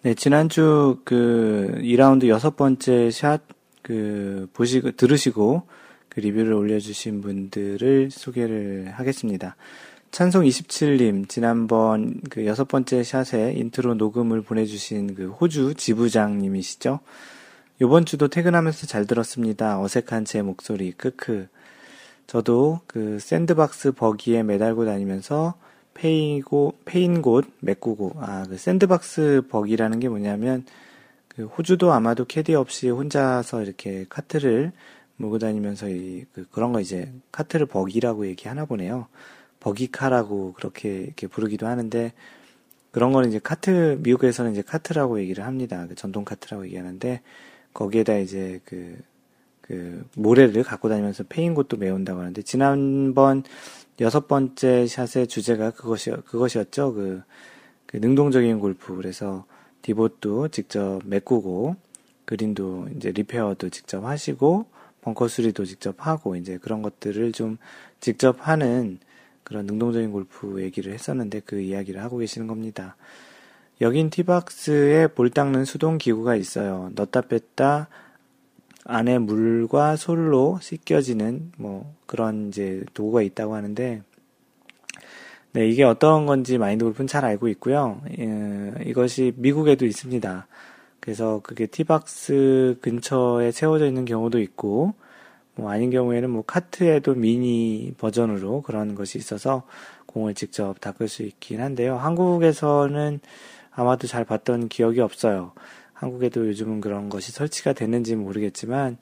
네, 0.02 0.14
지난주 0.14 1.02
그 1.04 1.80
2라운드 1.82 2.28
여섯 2.28 2.56
번째 2.56 3.12
샷 3.12 3.56
그 3.86 4.48
보시고 4.54 4.94
들으시고 4.94 5.62
그 6.10 6.20
리뷰를 6.20 6.54
올려주신 6.54 7.22
분들을 7.22 8.10
소개를 8.10 8.92
하겠습니다. 8.96 9.56
찬송 10.10 10.44
27님, 10.44 11.30
지난번 11.30 12.20
그 12.32 12.48
여섯 12.48 12.68
번째 12.68 13.04
샷에 13.04 13.54
인트로 13.54 13.94
녹음을 13.94 14.42
보내주신 14.42 15.14
그 15.14 15.30
호주 15.30 15.76
지부장님이시죠? 15.76 17.00
요번 17.82 18.06
주도 18.06 18.28
퇴근하면서 18.28 18.88
잘 18.88 19.06
들었습니다. 19.06 19.80
어색한 19.80 20.26
제 20.26 20.42
목소리, 20.42 20.92
크크. 20.94 21.48
저도 22.28 22.82
그 22.88 23.20
sandbox 23.20 23.92
buggy에 23.92 24.44
매달고 24.44 24.86
다니면서 24.86 25.56
페이고, 25.94 26.78
페인 26.86 27.22
곳 27.22 27.46
메꾸고, 27.62 28.14
아, 28.18 28.46
그 28.48 28.58
sandbox 28.58 29.44
buggy라는 29.50 30.00
게 30.00 30.10
뭐냐면, 30.10 30.66
그 31.30 31.46
호주도 31.46 31.92
아마도 31.94 32.26
캐디 32.26 32.56
없이 32.56 32.90
혼자서 32.90 33.64
이렇게 33.64 34.06
카트를 34.10 34.72
몰고 35.18 35.40
다니면서 35.40 35.90
이, 35.90 36.26
그, 36.34 36.46
그런 36.52 36.74
거 36.74 36.82
이제 36.82 37.12
카트를 37.32 37.66
buggy라고 37.66 38.28
얘기하나 38.28 38.66
보네요. 38.66 39.08
버기카라고 39.60 40.54
그렇게 40.54 41.00
이렇게 41.04 41.28
부르기도 41.28 41.68
하는데 41.68 42.14
그런 42.92 43.12
거는 43.12 43.30
이제 43.30 43.40
카트 43.40 43.98
미국에서는 44.02 44.52
이제 44.52 44.62
카트라고 44.62 45.20
얘기를 45.20 45.46
합니다. 45.46 45.86
그 45.88 45.96
전동 45.96 46.24
카트라고 46.24 46.66
얘기하는데 46.66 47.22
거기에다 47.74 48.18
이제 48.18 48.62
그, 48.66 48.98
그 49.68 50.06
모래를 50.16 50.62
갖고 50.62 50.90
다니면서 50.90 51.24
페인 51.28 51.56
곳도 51.56 51.78
메운다고 51.78 52.20
하는데 52.20 52.40
지난번 52.44 53.42
여섯 54.00 54.28
번째 54.28 54.86
샷의 54.86 55.26
주제가 55.26 55.72
그것이 55.72 56.12
그것이었죠. 56.12 56.94
그, 56.94 57.24
그 57.88 57.98
능동적인 57.98 58.60
골프 58.60 58.96
그래서 58.96 59.46
디봇도 59.82 60.50
직접 60.50 61.02
메꾸고 61.06 61.78
그린도 62.26 62.90
이제 62.96 63.12
repair도 63.12 63.70
직접 63.70 64.06
하시고 64.06 64.68
벙커 65.02 65.28
수리도 65.28 65.66
직접 65.66 65.96
하고 65.98 66.36
이제 66.36 66.60
그런 66.62 66.84
것들을 66.84 67.32
좀 67.32 67.58
직접 68.00 68.48
하는 68.48 69.00
그런 69.44 69.66
능동적인 69.66 70.12
골프 70.12 70.62
얘기를 70.62 70.94
했었는데 70.94 71.42
그 71.44 71.60
이야기를 71.60 72.04
하고 72.04 72.18
계시는 72.18 72.46
겁니다. 72.46 72.98
여긴 73.82 74.12
티박스에 74.12 75.08
볼 75.08 75.32
닦는 75.32 75.66
수동 75.66 75.98
기구가 75.98 76.36
있어요. 76.36 76.92
넣다 76.94 77.22
뺐다 77.22 77.90
안에 78.86 79.18
물과 79.20 79.96
솔로 79.96 80.60
씻겨지는 80.62 81.52
뭐 81.58 81.94
그런 82.06 82.50
이제 82.50 82.84
도구가 82.94 83.24
있다고 83.24 83.56
하는데 83.56 84.04
네, 85.54 85.68
이게 85.68 85.84
어떤 85.84 86.26
건지 86.26 86.58
마인드 86.58 86.84
골프는 86.86 87.08
잘 87.08 87.24
알고 87.26 87.48
있고요. 87.50 88.02
예, 88.20 88.74
이것이 88.86 89.34
미국에도 89.38 89.86
있습니다. 89.86 90.48
그래서 91.00 91.40
그게 91.44 91.66
티박스 91.66 92.78
근처에 92.82 93.52
세워져 93.52 93.88
있는 93.88 94.06
경우도 94.06 94.40
있고 94.40 94.94
뭐 95.56 95.72
아닌 95.72 95.90
경우에는 95.90 96.30
뭐 96.30 96.44
카트에도 96.46 97.16
미니 97.16 97.94
버전으로 97.98 98.62
그런 98.64 98.96
것이 98.96 99.18
있어서 99.18 99.64
공을 100.08 100.34
직접 100.34 100.80
닦을 100.82 101.08
수 101.08 101.24
있긴 101.24 101.62
한데요. 101.62 101.96
한국에서는 101.98 103.20
아마도 103.72 104.08
잘 104.08 104.26
봤던 104.26 104.68
기억이 104.68 105.00
없어요. 105.00 105.54
한국에도 105.96 106.48
요즘은 106.48 106.82
그런 106.82 107.10
것이 107.10 107.32
설치가 107.32 107.74
됐는지 107.74 108.16
모르겠지만 108.16 108.98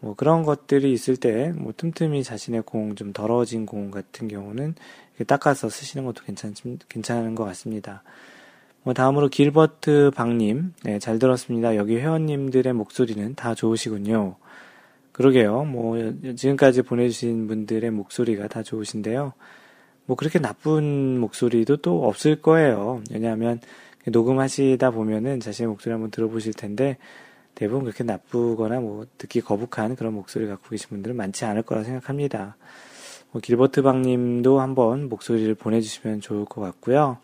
뭐 0.00 0.14
그런 0.14 0.42
것들이 0.42 0.92
있을 0.92 1.16
때 1.16 1.52
뭐 1.56 1.72
틈틈이 1.76 2.22
자신의 2.24 2.62
공 2.66 2.94
좀 2.94 3.12
더러워진 3.14 3.64
공 3.64 3.90
같은 3.90 4.28
경우는 4.28 4.74
닦아서 5.26 5.68
쓰시는 5.70 6.04
것도 6.04 6.24
괜찮 6.24 6.54
괜찮은 6.88 7.34
것 7.34 7.44
같습니다. 7.44 8.02
뭐 8.82 8.94
다음으로 8.94 9.28
길버트 9.28 10.10
박님, 10.14 10.74
네, 10.82 10.98
잘 10.98 11.18
들었습니다. 11.20 11.76
여기 11.76 11.96
회원님들의 11.96 12.72
목소리는 12.72 13.34
다 13.36 13.54
좋으시군요. 13.54 14.36
그러게요. 15.12 15.64
뭐, 15.64 15.96
지금까지 16.36 16.82
보내주신 16.82 17.46
분들의 17.46 17.90
목소리가 17.90 18.48
다 18.48 18.62
좋으신데요. 18.62 19.34
뭐, 20.06 20.16
그렇게 20.16 20.40
나쁜 20.40 21.18
목소리도 21.20 21.76
또 21.76 22.04
없을 22.08 22.42
거예요. 22.42 23.02
왜냐하면, 23.12 23.60
녹음하시다 24.06 24.90
보면은 24.90 25.40
자신의 25.40 25.68
목소리 25.68 25.92
한번 25.92 26.10
들어보실 26.10 26.54
텐데, 26.54 26.98
대부분 27.54 27.84
그렇게 27.84 28.04
나쁘거나 28.04 28.80
뭐, 28.80 29.06
듣기 29.18 29.40
거북한 29.40 29.96
그런 29.96 30.14
목소리 30.14 30.46
갖고 30.46 30.70
계신 30.70 30.88
분들은 30.88 31.16
많지 31.16 31.44
않을 31.44 31.62
거라 31.62 31.84
생각합니다. 31.84 32.56
뭐, 33.30 33.40
길버트 33.40 33.82
방님도 33.82 34.60
한번 34.60 35.08
목소리를 35.08 35.54
보내주시면 35.54 36.20
좋을 36.20 36.44
것 36.44 36.60
같고요. 36.60 37.18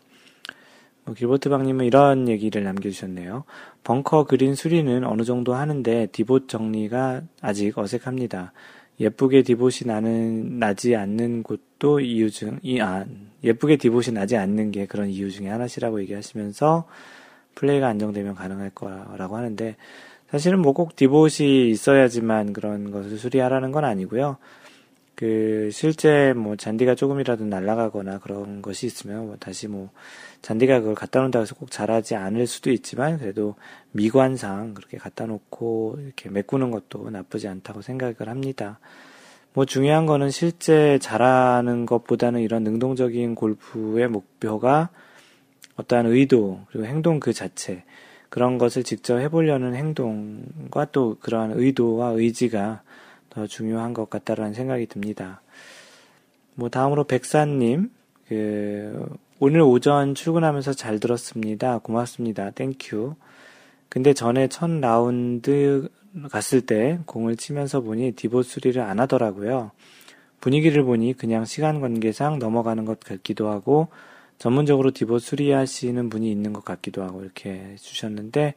뭐 1.09 1.15
길버트 1.15 1.49
방님은 1.49 1.85
이런 1.85 2.27
얘기를 2.27 2.63
남겨주셨네요. 2.63 3.43
벙커 3.83 4.25
그린 4.25 4.53
수리는 4.53 5.03
어느 5.03 5.23
정도 5.23 5.55
하는데 5.55 6.05
디봇 6.11 6.47
정리가 6.47 7.23
아직 7.41 7.75
어색합니다. 7.79 8.53
예쁘게 8.99 9.43
디봇이 9.43 9.81
나는 9.85 10.59
나지 10.59 10.95
않는 10.95 11.43
곳도 11.43 11.99
이유 12.01 12.29
중 12.31 12.59
이 12.63 12.79
아 12.81 13.05
예쁘게 13.43 13.77
디봇이 13.77 14.11
나지 14.13 14.35
않는 14.37 14.71
게 14.71 14.85
그런 14.85 15.09
이유 15.09 15.31
중에 15.31 15.47
하나시라고 15.47 16.01
얘기하시면서 16.01 16.85
플레이가 17.55 17.87
안정되면 17.87 18.35
가능할 18.35 18.71
거라고 18.71 19.37
하는데 19.37 19.75
사실은 20.29 20.59
뭐 20.61 20.73
꼭 20.73 20.95
디봇이 20.95 21.69
있어야지만 21.71 22.53
그런 22.53 22.91
것을 22.91 23.17
수리하라는 23.17 23.71
건 23.71 23.85
아니고요. 23.85 24.37
그 25.19 25.69
실제 25.73 26.31
뭐 26.31 26.55
잔디가 26.55 26.95
조금이라도 26.95 27.43
날아가거나 27.43 28.19
그런 28.19 28.61
것이 28.61 28.85
있으면 28.85 29.25
뭐 29.25 29.35
다시 29.37 29.67
뭐 29.67 29.89
잔디가 30.41 30.79
그걸 30.79 30.95
갖다 30.95 31.19
놓는다고 31.19 31.41
해서 31.41 31.55
꼭 31.55 31.71
자라지 31.71 32.15
않을 32.15 32.47
수도 32.47 32.71
있지만 32.71 33.17
그래도 33.17 33.55
미관상 33.91 34.73
그렇게 34.75 34.97
갖다 34.97 35.25
놓고 35.25 35.97
이렇게 36.01 36.29
메꾸는 36.29 36.71
것도 36.71 37.09
나쁘지 37.09 37.49
않다고 37.49 37.81
생각을 37.81 38.29
합니다. 38.29 38.79
뭐 39.51 39.65
중요한 39.65 40.05
거는 40.05 40.29
실제 40.29 40.97
자라는 40.99 41.85
것보다는 41.85 42.39
이런 42.39 42.63
능동적인 42.63 43.35
골프의 43.35 44.07
목표가 44.07 44.87
어떠한 45.75 46.05
의도 46.05 46.61
그리고 46.69 46.85
행동 46.85 47.19
그 47.19 47.33
자체 47.33 47.83
그런 48.29 48.57
것을 48.57 48.85
직접 48.85 49.19
해보려는 49.19 49.75
행동과 49.75 50.85
또 50.93 51.17
그러한 51.19 51.51
의도와 51.55 52.11
의지가 52.11 52.83
더 53.39 53.47
중요한 53.47 53.93
것 53.93 54.09
같다라는 54.09 54.53
생각이 54.53 54.85
듭니다. 54.87 55.41
뭐 56.55 56.67
다음으로 56.69 57.05
백사님 57.05 57.89
그 58.27 59.07
오늘 59.39 59.61
오전 59.61 60.13
출근하면서 60.13 60.73
잘 60.73 60.99
들었습니다. 60.99 61.79
고맙습니다. 61.79 62.51
Thank 62.51 62.87
you. 62.87 63.15
근데 63.87 64.13
전에 64.13 64.49
첫 64.49 64.69
라운드 64.69 65.87
갔을 66.29 66.61
때 66.61 66.99
공을 67.05 67.37
치면서 67.37 67.79
보니 67.79 68.11
디봇 68.11 68.45
수리를 68.45 68.81
안 68.81 68.99
하더라고요. 68.99 69.71
분위기를 70.41 70.83
보니 70.83 71.13
그냥 71.13 71.45
시간 71.45 71.79
관계상 71.79 72.39
넘어가는 72.39 72.83
것 72.83 72.99
같기도 72.99 73.49
하고 73.49 73.87
전문적으로 74.37 74.91
디봇 74.91 75.21
수리하시는 75.21 76.09
분이 76.09 76.29
있는 76.29 76.51
것 76.51 76.65
같기도 76.65 77.03
하고 77.03 77.21
이렇게 77.23 77.75
주셨는데 77.77 78.55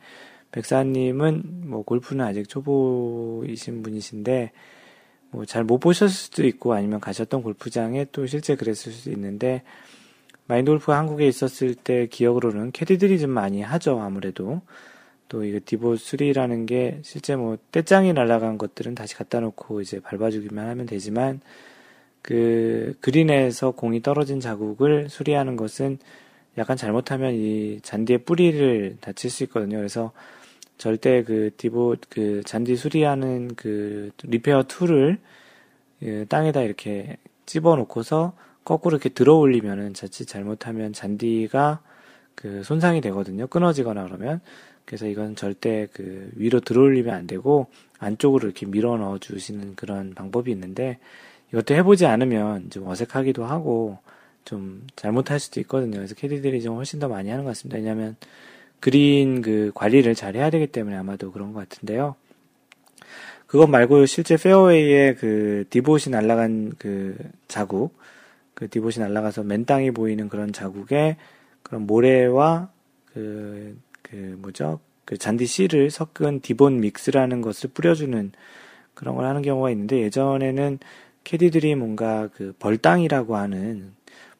백사님은 0.53 1.63
뭐 1.67 1.83
골프는 1.83 2.25
아직 2.25 2.49
초보이신 2.49 3.83
분이신데 3.83 4.53
뭐 5.33 5.45
잘 5.47 5.65
못 5.65 5.79
보셨을 5.79 6.15
수도 6.15 6.47
있고 6.47 6.75
아니면 6.75 7.01
가셨던 7.01 7.43
골프장에 7.43 8.07
또 8.13 8.27
실제 8.27 8.55
그랬을 8.55 8.93
수도 8.93 9.11
있는데 9.13 9.63
마인드 10.47 10.71
골프가 10.71 10.99
한국에 10.99 11.27
있었을 11.27 11.75
때 11.75 12.07
기억으로는 12.07 12.73
캐디들이 12.73 13.19
좀 13.19 13.31
많이 13.31 13.63
하죠 13.63 13.99
아무래도 14.01 14.61
또 15.29 15.45
이거 15.45 15.59
디봇 15.65 15.95
수리라는 15.95 16.67
게 16.67 16.99
실제 17.03 17.37
뭐 17.37 17.57
뗏장이 17.73 18.13
날아간 18.13 18.59
것들은 18.59 18.95
다시 18.95 19.15
갖다 19.15 19.41
놓고 19.41 19.81
이제 19.81 20.01
밟아주기만 20.01 20.69
하면 20.69 20.85
되지만 20.85 21.41
그 22.21 22.95
그린에서 23.01 23.71
공이 23.71 24.03
떨어진 24.03 24.41
자국을 24.41 25.09
수리하는 25.09 25.57
것은 25.57 25.99
약간 26.59 26.77
잘못하면 26.77 27.35
이 27.35 27.81
잔디의 27.83 28.25
뿌리를 28.25 28.99
다칠 29.01 29.31
수 29.31 29.43
있거든요. 29.45 29.79
그래서 29.79 30.13
절대 30.83 31.23
그 31.23 31.51
디봇 31.57 31.95
그 32.09 32.43
잔디 32.45 32.75
수리하는 32.75 33.55
그 33.55 34.11
repair 34.25 34.65
tool을 34.65 35.17
그 36.01 36.27
땅에다 36.29 36.63
이렇게 36.63 37.19
집어 37.47 37.77
놓고서 37.77 38.33
거꾸로 38.65 38.97
이렇게 38.97 39.09
들어 39.09 39.37
올리면은 39.37 39.95
자칫 39.95 40.27
잘못하면 40.27 40.93
잔디가 40.93 41.83
그 42.35 42.65
손상이 42.65 43.01
되거든요. 43.01 43.47
끊어지거나 43.47 44.03
그러면 44.03 44.41
그래서 44.85 45.07
이건 45.07 45.37
절대 45.37 45.87
그 45.93 46.33
위로 46.35 46.59
들어 46.59 46.83
올리면 46.83 47.15
안 47.15 47.29
되고 47.29 47.69
안쪽으로 48.01 48.49
이렇게 48.49 48.67
밀어 48.67 48.97
넣어 48.97 49.19
주시는 49.19 49.77
그런 49.77 50.15
방법이 50.15 50.51
있는데 50.51 50.99
이것도 51.53 51.77
해보지 51.77 52.07
않으면 52.07 52.71
좀 52.71 52.89
어색하기도 52.89 53.45
하고 53.45 53.99
좀 54.45 54.85
잘못할 54.97 55.39
수도 55.39 55.61
있거든요. 55.61 55.99
그래서 55.99 56.17
캐디들이 56.17 56.61
좀 56.61 56.75
훨씬 56.75 56.99
더 56.99 57.07
많이 57.07 57.31
하는 57.31 57.45
것 57.45 57.51
같습니다. 57.51 57.79
왜냐하면 57.79 58.17
그린 58.83 59.43
그 59.43 59.71
관리를 59.77 60.17
잘 60.17 60.35
해야 60.35 60.51
되기 60.51 60.67
때문에 60.67 60.97
아마도 60.97 61.31
그런 61.31 61.53
것 61.53 61.61
같은데요. 61.61 62.17
그것 63.47 63.69
말고 63.69 64.07
실제 64.07 64.37
페어웨이에 64.37 65.15
그 65.15 65.65
디봇이 65.71 66.11
날아간 66.11 66.73
그 66.81 67.17
자국, 67.47 67.97
그 68.55 68.69
디봇이 68.69 68.99
날아가서 68.99 69.45
맨 69.45 69.65
땅이 69.67 69.93
보이는 69.93 70.29
그런 70.29 70.53
자국에 70.53 71.17
그런 71.63 71.87
모래와 71.87 72.71
그, 73.15 73.79
그 74.03 74.37
뭐죠? 74.41 74.81
그 75.05 75.17
잔디 75.17 75.47
씨를 75.47 75.91
섞은 75.91 76.41
디본 76.41 76.81
믹스라는 76.81 77.41
것을 77.41 77.71
뿌려주는 77.73 78.33
그런 78.95 79.15
걸 79.15 79.27
하는 79.27 79.43
경우가 79.43 79.71
있는데 79.71 80.01
예전에는 80.01 80.81
캐디들이 81.23 81.77
뭔가 81.77 82.29
그 82.35 82.53
벌땅이라고 82.59 83.37
하는 83.37 83.93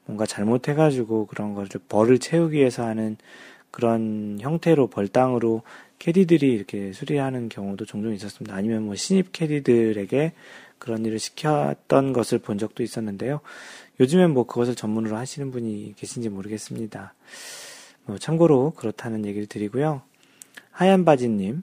뭔가 0.05 0.27
잘못해가지고 0.27 1.27
그런 1.27 1.55
거를 1.55 1.69
벌을 1.89 2.19
채우기 2.19 2.57
위해서 2.57 2.85
하는 2.85 3.17
그런 3.73 4.39
형태로 4.41 4.87
벌땅으로 4.87 5.63
캐디들이 5.99 6.53
이렇게 6.53 6.93
수리하는 6.93 7.49
경우도 7.49 7.87
종종 7.87 8.15
있었습니다. 8.15 8.55
아니면 8.55 8.85
뭐 8.85 8.95
신입 8.95 9.33
캐디들에게 9.33 10.33
그런 10.79 11.05
일을 11.05 11.19
시켰던 11.19 12.13
것을 12.13 12.39
본 12.39 12.59
적도 12.59 12.83
있었는데요. 12.83 13.41
요즘엔 13.99 14.33
뭐 14.33 14.45
그것을 14.45 14.75
전문으로 14.75 15.17
하시는 15.17 15.51
분이 15.51 15.95
계신지 15.97 16.29
모르겠습니다. 16.29 17.15
뭐 18.05 18.19
참고로 18.19 18.73
그렇다는 18.73 19.25
얘기를 19.25 19.47
드리고요. 19.47 20.03
하얀 20.71 21.05
바지님, 21.05 21.63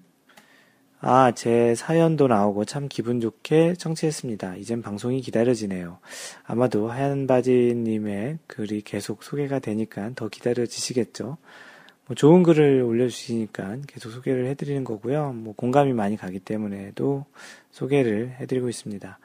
아, 1.02 1.32
제 1.34 1.76
사연도 1.76 2.28
나오고 2.28 2.66
참 2.66 2.88
기분 2.90 3.22
좋게 3.22 3.76
청취했습니다. 3.76 4.56
이젠 4.58 4.82
방송이 4.82 5.22
기다려지네요. 5.22 6.00
아마도 6.44 6.90
하얀 6.90 7.28
바지님의 7.28 8.40
글이 8.48 8.82
계속 8.82 9.24
소개가 9.24 9.60
되니까 9.60 10.12
더 10.16 10.28
기다려지시겠죠. 10.28 11.38
뭐 12.10 12.16
좋은 12.16 12.42
글을 12.42 12.82
올려주시니까 12.82 13.78
계속 13.86 14.10
소개를 14.10 14.48
해드리는 14.48 14.84
거고요. 14.84 15.32
뭐 15.32 15.54
공감이 15.56 15.94
많이 15.94 16.18
가기 16.18 16.40
때문에도 16.40 17.26
소개를 17.70 18.36
해드리고 18.40 18.68
있습니다. 18.68 19.20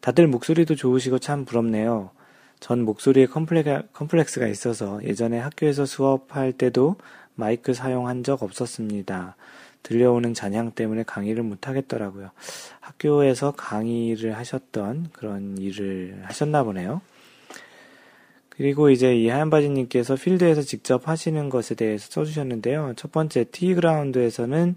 다들 0.00 0.26
목소리도 0.28 0.74
좋으시고 0.74 1.18
참 1.18 1.44
부럽네요. 1.44 2.12
전 2.60 2.80
목소리에 2.80 3.26
컴플렉스가 3.26 4.48
있어서 4.48 5.04
예전에 5.04 5.38
학교에서 5.38 5.84
수업할 5.84 6.54
때도 6.54 6.96
마이크 7.34 7.74
사용한 7.74 8.24
적 8.24 8.42
없었습니다. 8.42 9.36
들려오는 9.82 10.32
잔향 10.32 10.70
때문에 10.70 11.02
강의를 11.02 11.42
못 11.42 11.68
하겠더라고요. 11.68 12.30
학교에서 12.80 13.50
강의를 13.50 14.34
하셨던 14.38 15.08
그런 15.12 15.58
일을 15.58 16.22
하셨나 16.24 16.64
보네요. 16.64 17.02
그리고 18.56 18.90
이제 18.90 19.16
이 19.16 19.28
하얀바지님께서 19.28 20.14
필드에서 20.16 20.62
직접 20.62 21.08
하시는 21.08 21.48
것에 21.48 21.74
대해서 21.74 22.06
써주셨는데요. 22.10 22.94
첫 22.96 23.10
번째, 23.10 23.44
티그라운드에서는 23.44 24.76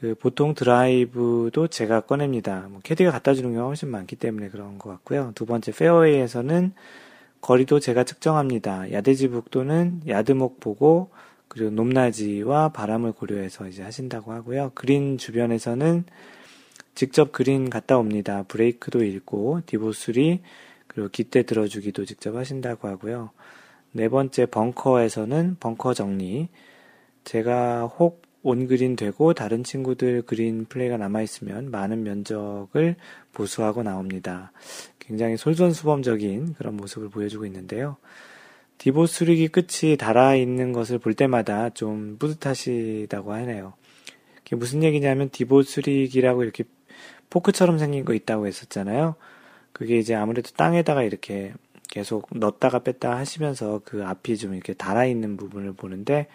그 0.00 0.16
보통 0.16 0.54
드라이브도 0.54 1.68
제가 1.68 2.00
꺼냅니다. 2.00 2.66
뭐 2.70 2.80
캐디가 2.82 3.12
갖다 3.12 3.34
주는 3.34 3.50
경우가 3.50 3.68
훨씬 3.68 3.88
많기 3.88 4.16
때문에 4.16 4.48
그런 4.48 4.78
것 4.78 4.90
같고요. 4.90 5.30
두 5.36 5.46
번째, 5.46 5.70
페어웨이에서는 5.70 6.72
거리도 7.40 7.78
제가 7.78 8.02
측정합니다. 8.02 8.90
야대지 8.90 9.28
북도는 9.28 10.02
야드목 10.08 10.58
보고 10.58 11.10
그리고 11.46 11.70
높낮이와 11.70 12.70
바람을 12.70 13.12
고려해서 13.12 13.68
이제 13.68 13.82
하신다고 13.82 14.32
하고요. 14.32 14.72
그린 14.74 15.18
주변에서는 15.18 16.04
직접 16.94 17.30
그린 17.30 17.70
갔다 17.70 17.96
옵니다. 17.96 18.44
브레이크도 18.48 19.04
읽고 19.04 19.60
디보수리 19.66 20.40
그리고 20.92 21.08
깃대 21.08 21.44
들어주기도 21.44 22.04
직접 22.04 22.36
하신다고 22.36 22.88
하고요. 22.88 23.30
네 23.92 24.08
번째 24.08 24.46
벙커에서는 24.46 25.56
벙커 25.60 25.94
정리. 25.94 26.48
제가 27.24 27.86
혹 27.86 28.22
온그린 28.42 28.96
되고 28.96 29.34
다른 29.34 29.62
친구들 29.62 30.22
그린 30.22 30.66
플레이가 30.68 30.96
남아있으면 30.96 31.70
많은 31.70 32.02
면적을 32.02 32.96
보수하고 33.32 33.82
나옵니다. 33.82 34.52
굉장히 34.98 35.36
솔선수범적인 35.36 36.54
그런 36.54 36.76
모습을 36.76 37.08
보여주고 37.08 37.46
있는데요. 37.46 37.96
디보 38.78 39.06
수리기 39.06 39.48
끝이 39.48 39.96
달아있는 39.96 40.72
것을 40.72 40.98
볼 40.98 41.14
때마다 41.14 41.70
좀 41.70 42.16
뿌듯하시다고 42.18 43.32
하네요. 43.32 43.74
그게 44.42 44.56
무슨 44.56 44.82
얘기냐면 44.82 45.30
디보 45.30 45.62
수리기라고 45.62 46.42
이렇게 46.42 46.64
포크처럼 47.30 47.78
생긴 47.78 48.04
거 48.04 48.12
있다고 48.12 48.48
했었잖아요. 48.48 49.14
그게 49.72 49.98
이제 49.98 50.14
아무래도 50.14 50.50
땅에다가 50.56 51.02
이렇게 51.02 51.52
계속 51.88 52.28
넣었다가 52.34 52.80
뺐다 52.80 53.16
하시면서 53.16 53.80
그 53.84 54.04
앞이 54.04 54.36
좀 54.36 54.54
이렇게 54.54 54.72
달아있는 54.74 55.36
부분을 55.36 55.72
보는데 55.74 56.26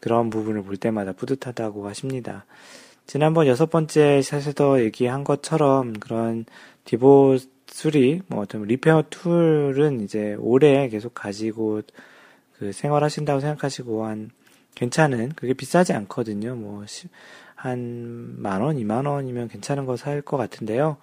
그런 0.00 0.30
부분을 0.30 0.62
볼 0.62 0.76
때마다 0.76 1.12
뿌듯하다고 1.12 1.86
하십니다. 1.88 2.44
지난번 3.06 3.46
여섯 3.46 3.70
번째 3.70 4.22
샷에서 4.22 4.82
얘기한 4.82 5.24
것처럼 5.24 5.94
그런 5.94 6.44
디봇 6.84 7.38
수리, 7.66 8.22
뭐 8.28 8.40
어떤 8.42 8.62
repair 8.64 9.04
tool은 9.10 10.00
이제 10.00 10.36
오래 10.38 10.88
계속 10.88 11.14
가지고 11.14 11.82
그 12.58 12.72
생활하신다고 12.72 13.40
생각하시고 13.40 14.04
한 14.06 14.30
괜찮은 14.74 15.30
그게 15.34 15.54
비싸지 15.54 15.92
않거든요. 15.92 16.54
뭐 16.54 16.84
한 17.64 18.36
만 18.38 18.60
원, 18.60 18.78
이만 18.78 19.06
원이면 19.06 19.48
괜찮은 19.48 19.86
거 19.86 19.96
살 19.96 20.20
것 20.22 20.36
같은데요. 20.36 20.98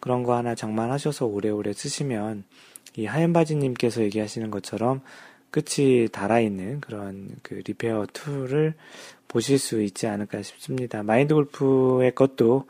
그런 0.00 0.22
거 0.22 0.36
하나 0.36 0.54
장만하셔서 0.54 1.26
오래오래 1.26 1.72
쓰시면 1.72 2.44
이 2.96 3.06
하얀 3.06 3.32
바지님께서 3.32 4.02
얘기하시는 4.02 4.50
것처럼 4.50 5.00
끝이 5.50 6.08
닳아있는 6.10 6.80
그런 6.80 7.30
그 7.42 7.62
repair 7.64 8.06
tool을 8.12 8.74
보실 9.28 9.58
수 9.58 9.82
있지 9.82 10.06
않을까 10.06 10.42
싶습니다. 10.42 11.02
마인드 11.02 11.34
골프의 11.34 12.14
것도 12.14 12.66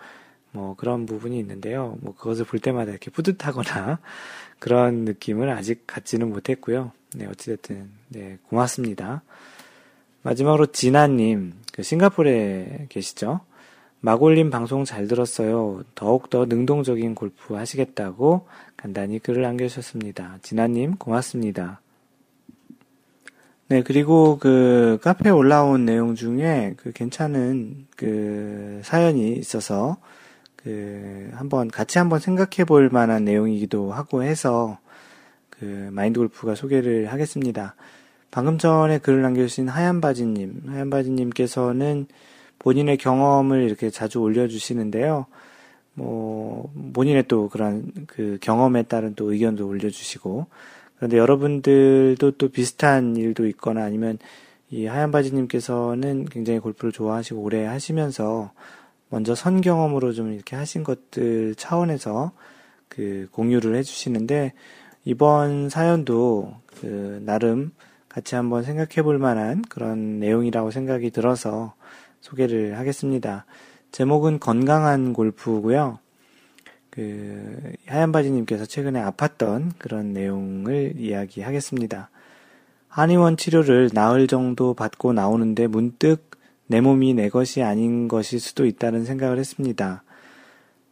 뭐 0.52 0.74
그런 0.76 1.06
부분이 1.06 1.38
있는데요. 1.38 1.96
뭐 2.00 2.14
그것을 2.14 2.44
볼 2.44 2.60
때마다 2.60 2.90
이렇게 2.90 3.10
뿌듯하거나 3.10 3.98
그런 4.58 5.04
느낌을 5.04 5.50
아직 5.50 5.84
갖지는 5.86 6.30
못했고요. 6.30 6.92
네, 7.14 7.26
어찌됐든, 7.26 7.88
네, 8.08 8.38
고맙습니다. 8.48 9.22
마지막으로 10.22 10.66
진아님, 10.66 11.54
그 11.72 11.82
싱가포르에 11.82 12.86
계시죠? 12.88 13.40
마골님 14.00 14.50
방송 14.50 14.84
잘 14.84 15.08
들었어요. 15.08 15.82
더욱더 15.94 16.46
능동적인 16.46 17.14
골프 17.14 17.54
하시겠다고 17.54 18.46
간단히 18.76 19.18
글을 19.18 19.42
남겨주셨습니다. 19.42 20.38
진아님, 20.42 20.96
고맙습니다. 20.96 21.80
네, 23.70 23.82
그리고 23.82 24.38
그 24.38 24.98
카페에 25.02 25.30
올라온 25.30 25.84
내용 25.84 26.14
중에 26.14 26.74
그 26.76 26.92
괜찮은 26.92 27.86
그 27.96 28.80
사연이 28.82 29.32
있어서 29.32 29.98
그 30.56 31.30
한번 31.34 31.68
같이 31.68 31.98
한번 31.98 32.18
생각해 32.20 32.64
볼 32.66 32.88
만한 32.90 33.24
내용이기도 33.24 33.92
하고 33.92 34.22
해서 34.22 34.78
그 35.50 35.90
마인드 35.92 36.18
골프가 36.18 36.54
소개를 36.54 37.12
하겠습니다. 37.12 37.74
방금 38.30 38.58
전에 38.58 38.98
글을 38.98 39.22
남겨주신 39.22 39.68
하얀바지님, 39.68 40.62
하얀바지님께서는 40.66 42.06
본인의 42.58 42.96
경험을 42.96 43.62
이렇게 43.62 43.90
자주 43.90 44.20
올려주시는데요. 44.20 45.26
뭐, 45.94 46.72
본인의 46.92 47.24
또 47.28 47.48
그런 47.48 47.92
그 48.06 48.38
경험에 48.40 48.84
따른 48.84 49.14
또 49.14 49.32
의견도 49.32 49.66
올려주시고, 49.66 50.46
그런데 50.96 51.16
여러분들도 51.18 52.32
또 52.32 52.48
비슷한 52.48 53.16
일도 53.16 53.46
있거나 53.48 53.84
아니면 53.84 54.18
이 54.70 54.86
하얀 54.86 55.10
바지님께서는 55.10 56.26
굉장히 56.26 56.58
골프를 56.58 56.92
좋아하시고 56.92 57.40
오래 57.40 57.64
하시면서 57.64 58.52
먼저 59.08 59.34
선 59.34 59.60
경험으로 59.60 60.12
좀 60.12 60.32
이렇게 60.32 60.56
하신 60.56 60.84
것들 60.84 61.54
차원에서 61.54 62.32
그 62.88 63.28
공유를 63.32 63.76
해주시는데 63.76 64.52
이번 65.04 65.70
사연도 65.70 66.54
그 66.66 67.22
나름 67.24 67.72
같이 68.08 68.34
한번 68.34 68.62
생각해 68.62 69.02
볼 69.02 69.18
만한 69.18 69.62
그런 69.62 70.18
내용이라고 70.18 70.70
생각이 70.70 71.10
들어서 71.10 71.74
소개를 72.20 72.78
하겠습니다. 72.78 73.44
제목은 73.92 74.40
건강한 74.40 75.12
골프고요. 75.12 75.98
그 76.90 77.72
하얀 77.86 78.12
바지님께서 78.12 78.66
최근에 78.66 79.00
아팠던 79.02 79.72
그런 79.78 80.12
내용을 80.12 80.94
이야기하겠습니다. 80.96 82.10
한의원 82.88 83.36
치료를 83.36 83.90
나흘 83.92 84.26
정도 84.26 84.74
받고 84.74 85.12
나오는데 85.12 85.66
문득 85.66 86.30
내 86.66 86.80
몸이 86.80 87.14
내 87.14 87.28
것이 87.28 87.62
아닌 87.62 88.08
것일 88.08 88.40
수도 88.40 88.66
있다는 88.66 89.04
생각을 89.04 89.38
했습니다. 89.38 90.02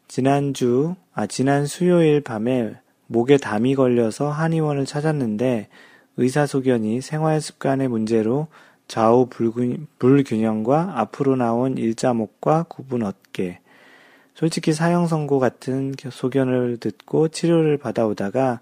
지난주, 0.09 0.95
아, 1.13 1.27
지난 1.27 1.67
수요일 1.67 2.21
밤에 2.21 2.77
목에 3.09 3.37
담이 3.37 3.75
걸려서 3.75 4.31
한의원을 4.31 4.87
찾았는데 4.87 5.69
의사소견이 6.17 7.01
생활 7.01 7.41
습관의 7.41 7.89
문제로 7.89 8.49
좌우 8.89 9.29
불균형과 9.99 11.01
앞으로 11.01 11.37
나온 11.37 11.77
일자목과 11.77 12.65
구분 12.69 13.03
어깨, 13.03 13.61
솔직히 14.35 14.73
사형 14.73 15.07
선고 15.07 15.39
같은 15.39 15.95
소견을 15.99 16.77
듣고 16.79 17.29
치료를 17.29 17.79
받아오다가 17.79 18.61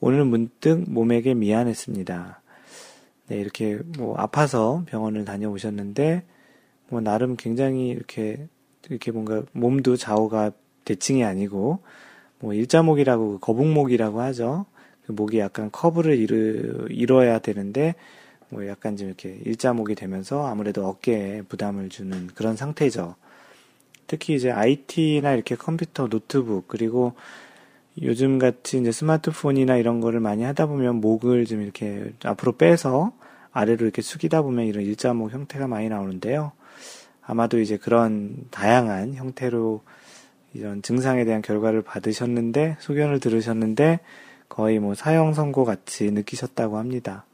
오늘 0.00 0.24
문득 0.24 0.84
몸에게 0.88 1.34
미안했습니다. 1.34 2.40
네, 3.28 3.36
이렇게 3.36 3.80
뭐 3.98 4.16
아파서 4.16 4.84
병원을 4.86 5.24
다녀오셨는데 5.24 6.24
뭐 6.88 7.00
나름 7.00 7.36
굉장히 7.36 7.88
이렇게 7.88 8.46
이렇게 8.88 9.10
뭔가 9.10 9.42
몸도 9.52 9.96
좌우가 9.96 10.52
대칭이 10.84 11.24
아니고 11.24 11.80
뭐 12.38 12.54
일자목이라고 12.54 13.32
그 13.32 13.38
거북목이라고 13.40 14.20
하죠. 14.20 14.66
그 15.06 15.12
목이 15.12 15.38
약간 15.38 15.70
커브를 15.70 16.16
이루, 16.16 16.86
이뤄야 16.90 17.40
되는데 17.40 17.94
뭐 18.48 18.66
약간 18.66 18.96
좀 18.96 19.08
이렇게 19.08 19.38
일자목이 19.44 19.94
되면서 19.94 20.46
아무래도 20.46 20.86
어깨에 20.86 21.42
부담을 21.42 21.88
주는 21.88 22.28
그런 22.28 22.56
상태죠. 22.56 23.16
특히 24.06 24.34
이제 24.34 24.50
IT나 24.50 25.32
이렇게 25.32 25.56
컴퓨터, 25.56 26.08
노트북, 26.08 26.68
그리고 26.68 27.14
요즘 28.02 28.38
같이 28.38 28.78
이제 28.78 28.92
스마트폰이나 28.92 29.76
이런 29.76 30.00
거를 30.00 30.20
많이 30.20 30.42
하다 30.44 30.66
보면 30.66 30.96
목을 31.00 31.46
좀 31.46 31.62
이렇게 31.62 32.12
앞으로 32.22 32.52
빼서 32.52 33.12
아래로 33.52 33.84
이렇게 33.84 34.02
숙이다 34.02 34.42
보면 34.42 34.66
이런 34.66 34.84
일자목 34.84 35.32
형태가 35.32 35.66
많이 35.66 35.88
나오는데요. 35.88 36.52
아마도 37.22 37.58
이제 37.58 37.76
그런 37.76 38.44
다양한 38.50 39.14
형태로 39.14 39.82
이런 40.54 40.82
증상에 40.82 41.24
대한 41.24 41.42
결과를 41.42 41.82
받으셨는데, 41.82 42.76
소견을 42.80 43.20
들으셨는데, 43.20 44.00
거의 44.48 44.78
뭐 44.78 44.94
사형 44.94 45.34
선고 45.34 45.64
같이 45.64 46.10
느끼셨다고 46.10 46.78
합니다. 46.78 47.24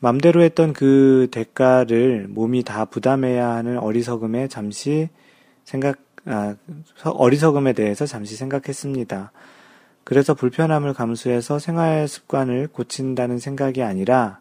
맘대로 0.00 0.42
했던 0.42 0.72
그 0.72 1.28
대가를 1.30 2.26
몸이 2.28 2.62
다 2.62 2.84
부담해야 2.84 3.48
하는 3.48 3.78
어리석음에 3.78 4.48
잠시 4.48 5.08
생각, 5.64 5.98
아, 6.24 6.54
어리석음에 7.04 7.72
대해서 7.72 8.06
잠시 8.06 8.36
생각했습니다. 8.36 9.32
그래서 10.04 10.34
불편함을 10.34 10.94
감수해서 10.94 11.58
생활 11.58 12.06
습관을 12.08 12.68
고친다는 12.68 13.38
생각이 13.38 13.82
아니라 13.82 14.40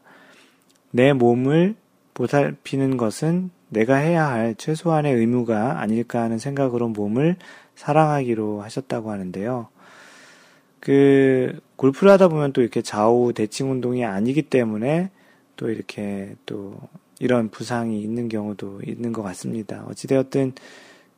내 0.91 1.12
몸을 1.12 1.76
보살피는 2.13 2.98
것은 2.98 3.50
내가 3.70 3.96
해야 3.96 4.28
할 4.28 4.56
최소한의 4.56 5.13
의무가 5.13 5.82
아닐까 5.82 6.22
하는 6.22 6.39
생각으로 6.39 6.88
몸을 6.89 7.36
사랑하기로 7.76 8.62
하셨다고 8.62 9.12
하는데요. 9.12 9.67
그, 10.80 11.60
골프를 11.76 12.13
하다 12.13 12.30
보면 12.30 12.54
또 12.54 12.62
이렇게 12.62 12.82
좌우 12.82 13.34
대칭 13.34 13.72
운동이 13.72 14.06
아니기 14.06 14.43
때문에 14.43 15.10
또 15.58 15.70
이렇게 15.70 16.36
또 16.46 16.80
이런 17.20 17.50
부상이 17.50 18.02
있는 18.02 18.30
경우도 18.30 18.82
있는 18.86 19.12
것 19.12 19.24
같습니다. 19.24 19.84
어찌되었든 19.89 20.54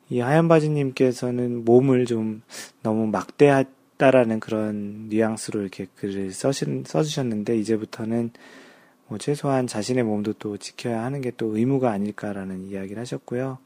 이 0.09 0.21
하얀 0.21 0.47
바지님께서는 0.47 1.65
몸을 1.65 2.05
좀 2.05 2.41
너무 2.81 3.05
막대했다라는 3.07 4.39
그런 4.39 5.07
뉘앙스로 5.09 5.61
이렇게 5.61 5.85
글을 5.95 6.31
써신, 6.31 6.83
써주셨는데, 6.87 7.57
이제부터는 7.57 8.31
뭐 9.07 9.17
최소한 9.19 9.67
자신의 9.67 10.03
몸도 10.03 10.33
또 10.33 10.57
지켜야 10.57 11.03
하는 11.03 11.21
게 11.21 11.31
또 11.37 11.55
의무가 11.55 11.91
아닐까라는 11.91 12.63
이야기를 12.65 12.99
하셨고요. 12.99 13.59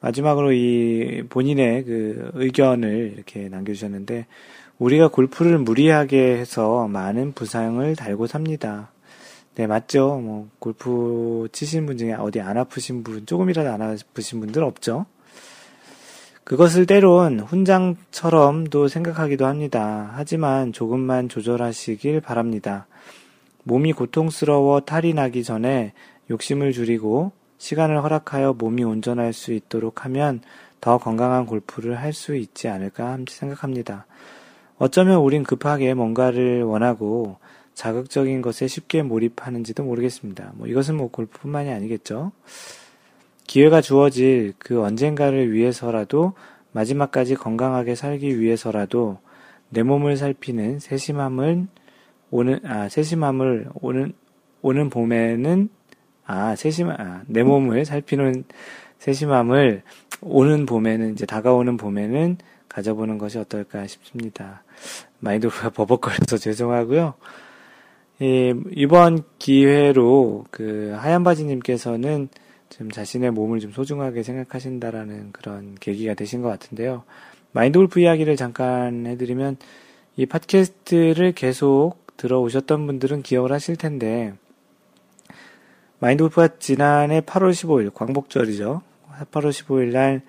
마지막으로 0.00 0.52
이 0.52 1.24
본인의 1.28 1.84
그 1.84 2.30
의견을 2.34 3.14
이렇게 3.16 3.48
남겨주셨는데, 3.48 4.26
우리가 4.78 5.08
골프를 5.08 5.58
무리하게 5.58 6.36
해서 6.36 6.86
많은 6.86 7.32
부상을 7.32 7.96
달고 7.96 8.26
삽니다. 8.28 8.92
네, 9.56 9.66
맞죠. 9.66 10.18
뭐, 10.18 10.48
골프 10.58 11.48
치신 11.50 11.86
분 11.86 11.96
중에 11.96 12.12
어디 12.12 12.40
안 12.42 12.58
아프신 12.58 13.02
분, 13.02 13.24
조금이라도 13.24 13.70
안 13.70 13.80
아프신 13.80 14.40
분들 14.40 14.62
없죠? 14.62 15.06
그것을 16.44 16.84
때론 16.84 17.40
훈장처럼도 17.40 18.88
생각하기도 18.88 19.46
합니다. 19.46 20.12
하지만 20.14 20.72
조금만 20.72 21.30
조절하시길 21.30 22.20
바랍니다. 22.20 22.86
몸이 23.64 23.94
고통스러워 23.94 24.80
탈이 24.80 25.14
나기 25.14 25.42
전에 25.42 25.92
욕심을 26.30 26.72
줄이고 26.72 27.32
시간을 27.58 28.02
허락하여 28.02 28.52
몸이 28.52 28.84
온전할 28.84 29.32
수 29.32 29.52
있도록 29.54 30.04
하면 30.04 30.42
더 30.82 30.98
건강한 30.98 31.46
골프를 31.46 31.98
할 31.98 32.12
수 32.12 32.36
있지 32.36 32.68
않을까 32.68 33.18
생각합니다. 33.26 34.06
어쩌면 34.78 35.18
우린 35.20 35.42
급하게 35.42 35.94
뭔가를 35.94 36.62
원하고 36.62 37.38
자극적인 37.76 38.40
것에 38.40 38.66
쉽게 38.66 39.02
몰입하는지도 39.02 39.84
모르겠습니다. 39.84 40.52
뭐 40.54 40.66
이것은 40.66 40.96
뭐 40.96 41.10
골프뿐만이 41.10 41.70
아니겠죠. 41.70 42.32
기회가 43.46 43.82
주어질 43.82 44.54
그 44.58 44.82
언젠가를 44.82 45.52
위해서라도 45.52 46.32
마지막까지 46.72 47.34
건강하게 47.34 47.94
살기 47.94 48.40
위해서라도 48.40 49.18
내 49.68 49.82
몸을 49.82 50.16
살피는 50.16 50.78
세심함을 50.78 51.66
오는 52.30 52.60
아 52.64 52.88
세심함을 52.88 53.68
오는 53.74 54.14
오는 54.62 54.88
봄에는 54.88 55.68
아 56.24 56.56
세심 56.56 56.90
아내 56.90 57.42
몸을 57.42 57.84
살피는 57.84 58.44
세심함을 58.98 59.82
오는 60.22 60.64
봄에는 60.64 61.12
이제 61.12 61.26
다가오는 61.26 61.76
봄에는 61.76 62.38
가져보는 62.70 63.18
것이 63.18 63.38
어떨까 63.38 63.86
싶습니다. 63.86 64.64
마인드가 65.20 65.68
버벅거려서 65.76 66.38
죄송하고요. 66.38 67.14
예, 68.22 68.54
이번 68.72 69.22
기회로 69.38 70.46
그 70.50 70.94
하얀 70.98 71.22
바지님께서는 71.22 72.28
좀 72.70 72.90
자신의 72.90 73.30
몸을 73.32 73.60
좀 73.60 73.72
소중하게 73.72 74.22
생각하신다라는 74.22 75.32
그런 75.32 75.76
계기가 75.78 76.14
되신 76.14 76.42
것 76.42 76.48
같은데요. 76.48 77.04
마인드 77.52 77.78
골프 77.78 78.00
이야기를 78.00 78.36
잠깐 78.36 79.06
해드리면 79.06 79.58
이 80.16 80.26
팟캐스트를 80.26 81.32
계속 81.32 81.96
들어오셨던 82.16 82.86
분들은 82.86 83.22
기억을 83.22 83.52
하실 83.52 83.76
텐데 83.76 84.32
마인드 85.98 86.24
골프가 86.24 86.48
지난해 86.58 87.20
8월 87.20 87.50
15일 87.50 87.92
광복절이죠. 87.92 88.82
8월 89.30 89.50
15일 89.50 89.92
날 89.92 90.22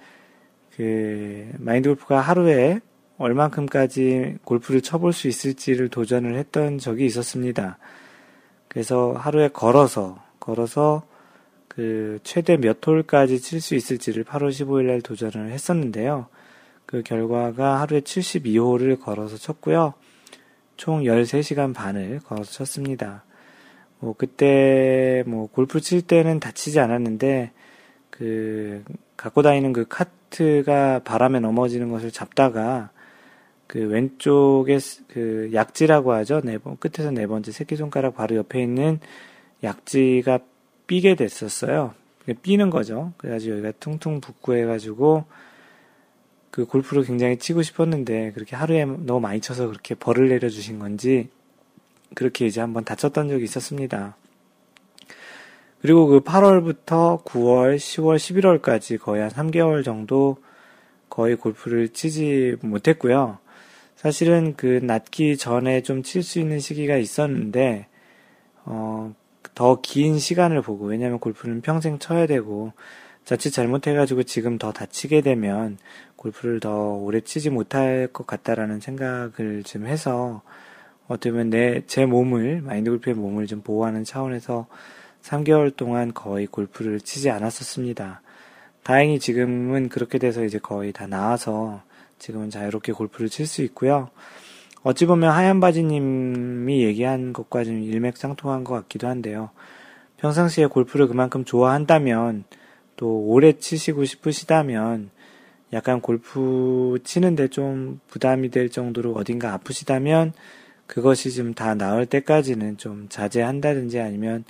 그 0.78 1.52
마인드 1.58 1.90
골프가 1.90 2.22
하루에 2.22 2.80
얼만큼까지 3.18 4.38
골프를 4.44 4.82
쳐볼 4.82 5.14
수 5.14 5.28
있을지를 5.28 5.90
도전을 5.90 6.36
했던 6.36 6.78
적이 6.78 7.06
있었습니다. 7.06 7.78
그래서 8.68 9.14
하루에 9.14 9.50
걸어서 9.50 10.22
걸어서 10.40 11.04
그 11.68 12.20
최대 12.24 12.58
몇 12.58 12.86
홀까지 12.86 13.40
칠 13.40 13.62
수 13.62 13.76
있을지를 13.76 14.24
8월 14.24 14.50
15일 14.50 14.86
날 14.86 15.02
도전을 15.02 15.52
했었는데요. 15.52 16.28
그 16.86 17.04
결과가 17.04 17.82
하루에 17.82 18.02
72홀을 18.02 19.00
걸어서 19.00 19.38
쳤고요. 19.38 19.94
총 20.76 21.04
13시간 21.04 21.74
반을 21.74 22.20
걸어서 22.24 22.52
쳤습니다. 22.52 23.24
뭐 24.00 24.14
그때 24.18 25.24
뭐 25.28 25.48
골프 25.48 25.82
칠 25.82 26.02
때는 26.02 26.40
다치지 26.40 26.80
않았는데 26.80 27.52
그 28.10 28.84
갖고 29.16 29.42
다니는 29.42 29.74
그 29.74 29.86
카트가 29.88 31.00
바람에 31.04 31.40
넘어지는 31.40 31.92
것을 31.92 32.12
잡다가 32.12 32.92
그 33.68 33.80
왼쪽에 33.80 34.80
그 35.10 35.52
약지라고 35.54 36.14
하죠. 36.14 36.42
네 36.44 36.58
번, 36.58 36.78
끝에서 36.78 37.12
네 37.12 37.28
번째 37.28 37.52
새끼손가락 37.52 38.16
바로 38.16 38.38
옆에 38.38 38.62
있는 38.62 39.00
약지가 39.64 40.40
삐게 40.88 41.16
됐었어요. 41.16 41.94
삐는 42.42 42.70
거죠. 42.70 43.14
그래가지고 43.18 43.54
여기가 43.58 43.72
퉁퉁 43.80 44.22
붓고 44.22 44.56
해가지고 44.56 45.26
그 46.50 46.66
골프를 46.66 47.04
굉장히 47.04 47.38
치고 47.38 47.62
싶었는데 47.62 48.32
그렇게 48.32 48.56
하루에 48.56 48.86
너무 48.86 49.20
많이 49.20 49.42
쳐서 49.42 49.68
그렇게 49.68 49.96
벌을 49.96 50.30
내려주신 50.30 50.80
건지 50.80 51.30
그렇게 52.16 52.48
이제 52.48 52.62
한번 52.62 52.84
다쳤던 52.84 53.30
적이 53.30 53.44
있었습니다. 53.44 54.16
그리고 55.82 56.08
그 56.08 56.22
8월부터 56.22 57.24
9월, 57.24 57.76
10월, 57.76 58.18
11월까지 58.18 59.00
거의 59.00 59.22
한 59.22 59.30
3개월 59.30 59.84
정도 59.84 60.38
거의 61.10 61.36
골프를 61.36 61.90
치지 61.90 62.56
못했고요. 62.62 63.38
사실은 63.98 64.56
그 64.56 64.80
낫기 64.84 65.38
전에 65.38 65.82
좀 65.82 66.04
칠 66.04 66.24
수 66.24 66.40
있는 66.40 66.60
시기가 66.60 66.98
있었는데, 66.98 67.88
어, 68.66 69.14
더 69.56 69.82
긴 69.82 70.20
시간을 70.20 70.62
보고, 70.62 70.86
왜냐면 70.86 71.20
골프는 71.20 71.62
평생 71.62 72.00
쳐야 72.00 72.28
되고, 72.28 72.74
자칫 73.26 73.52
잘못해가지고 73.52 74.24
지금 74.24 74.58
더 74.58 74.72
다치게 74.72 75.22
되면 75.22 75.78
골프를 76.16 76.60
더 76.62 76.94
오래 76.94 77.20
치지 77.22 77.50
못할 77.50 78.08
것 78.14 78.26
같다라는 78.28 78.80
생각을 78.80 79.64
좀 79.66 79.86
해서 79.88 80.42
어떻게 81.08 81.32
보면 81.32 81.50
내, 81.50 81.82
제 81.88 82.06
몸을, 82.06 82.62
마인드 82.62 82.90
골프의 82.90 83.16
몸을 83.16 83.48
좀 83.48 83.62
보호하는 83.62 84.04
차원에서 84.06 84.68
3개월 85.24 85.76
동안 85.76 86.14
거의 86.14 86.48
골프를 86.48 87.02
치지 87.02 87.30
않았었습니다. 87.30 88.22
다행히 88.84 89.20
지금은 89.20 89.90
그렇게 89.90 90.20
돼서 90.20 90.46
이제 90.46 90.60
거의 90.60 90.94
다 90.94 91.08
나아서 91.08 91.82
지금은 92.20 92.50
자유롭게 92.50 92.94
골프를 92.94 93.30
칠 93.30 93.46
수 93.46 93.62
있고요. 93.64 94.10
어찌 94.84 95.06
보면 95.06 95.32
하얀 95.32 95.60
바지님이 95.60 96.84
얘기한 96.84 97.34
것과 97.34 97.64
좀 97.64 97.82
일맥상통한 97.82 98.64
것 98.64 98.74
같기도 98.74 99.08
한데요. 99.08 99.50
평상시에 100.18 100.68
골프를 100.68 101.08
그만큼 101.08 101.46
좋아한다면 101.46 102.46
또 102.96 103.20
오래 103.20 103.54
치시고 103.54 104.06
싶으시다면 104.06 105.10
약간 105.74 106.02
골프 106.02 106.98
치는데 107.04 107.50
좀 107.50 108.00
부담이 108.08 108.50
될 108.50 108.70
정도로 108.70 109.14
어딘가 109.14 109.54
아프시다면 109.54 110.34
그것이 110.88 111.32
좀 111.34 111.54
다 111.54 111.76
나을 111.76 112.06
때까지는 112.06 112.78
좀 112.78 113.08
자제한다든지 113.10 114.00
아니면 114.00 114.46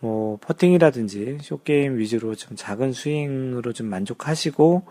뭐 0.00 0.38
퍼팅이라든지 0.40 1.38
쇼게임 1.42 1.98
위주로 1.98 2.34
좀 2.34 2.56
작은 2.56 2.92
스윙으로 2.92 3.72
좀 3.72 3.88
만족하시고 3.88 4.84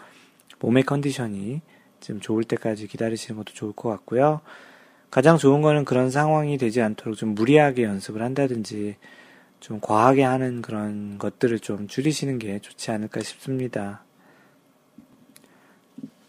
몸의 0.60 0.84
컨디션이 0.84 1.62
좀 2.00 2.20
좋을 2.20 2.44
때까지 2.44 2.88
기다리시는 2.88 3.38
것도 3.38 3.54
좋을 3.54 3.74
것 3.74 3.90
같고요. 3.90 4.42
가장 5.10 5.38
좋은 5.38 5.62
거는 5.62 5.86
그런 5.86 6.10
상황이 6.12 6.58
되지 6.58 6.82
않도록 6.82 7.18
좀 7.18 7.36
무리하게 7.36 7.84
연습을 7.84 8.22
한다든지 8.22 8.96
좀 9.60 9.80
과하게 9.80 10.24
하는 10.24 10.62
그런 10.62 11.18
것들을 11.18 11.60
좀 11.60 11.88
줄이시는 11.88 12.40
게 12.40 12.60
좋지 12.60 12.92
않을까 12.92 13.22
싶습니다. 13.22 14.04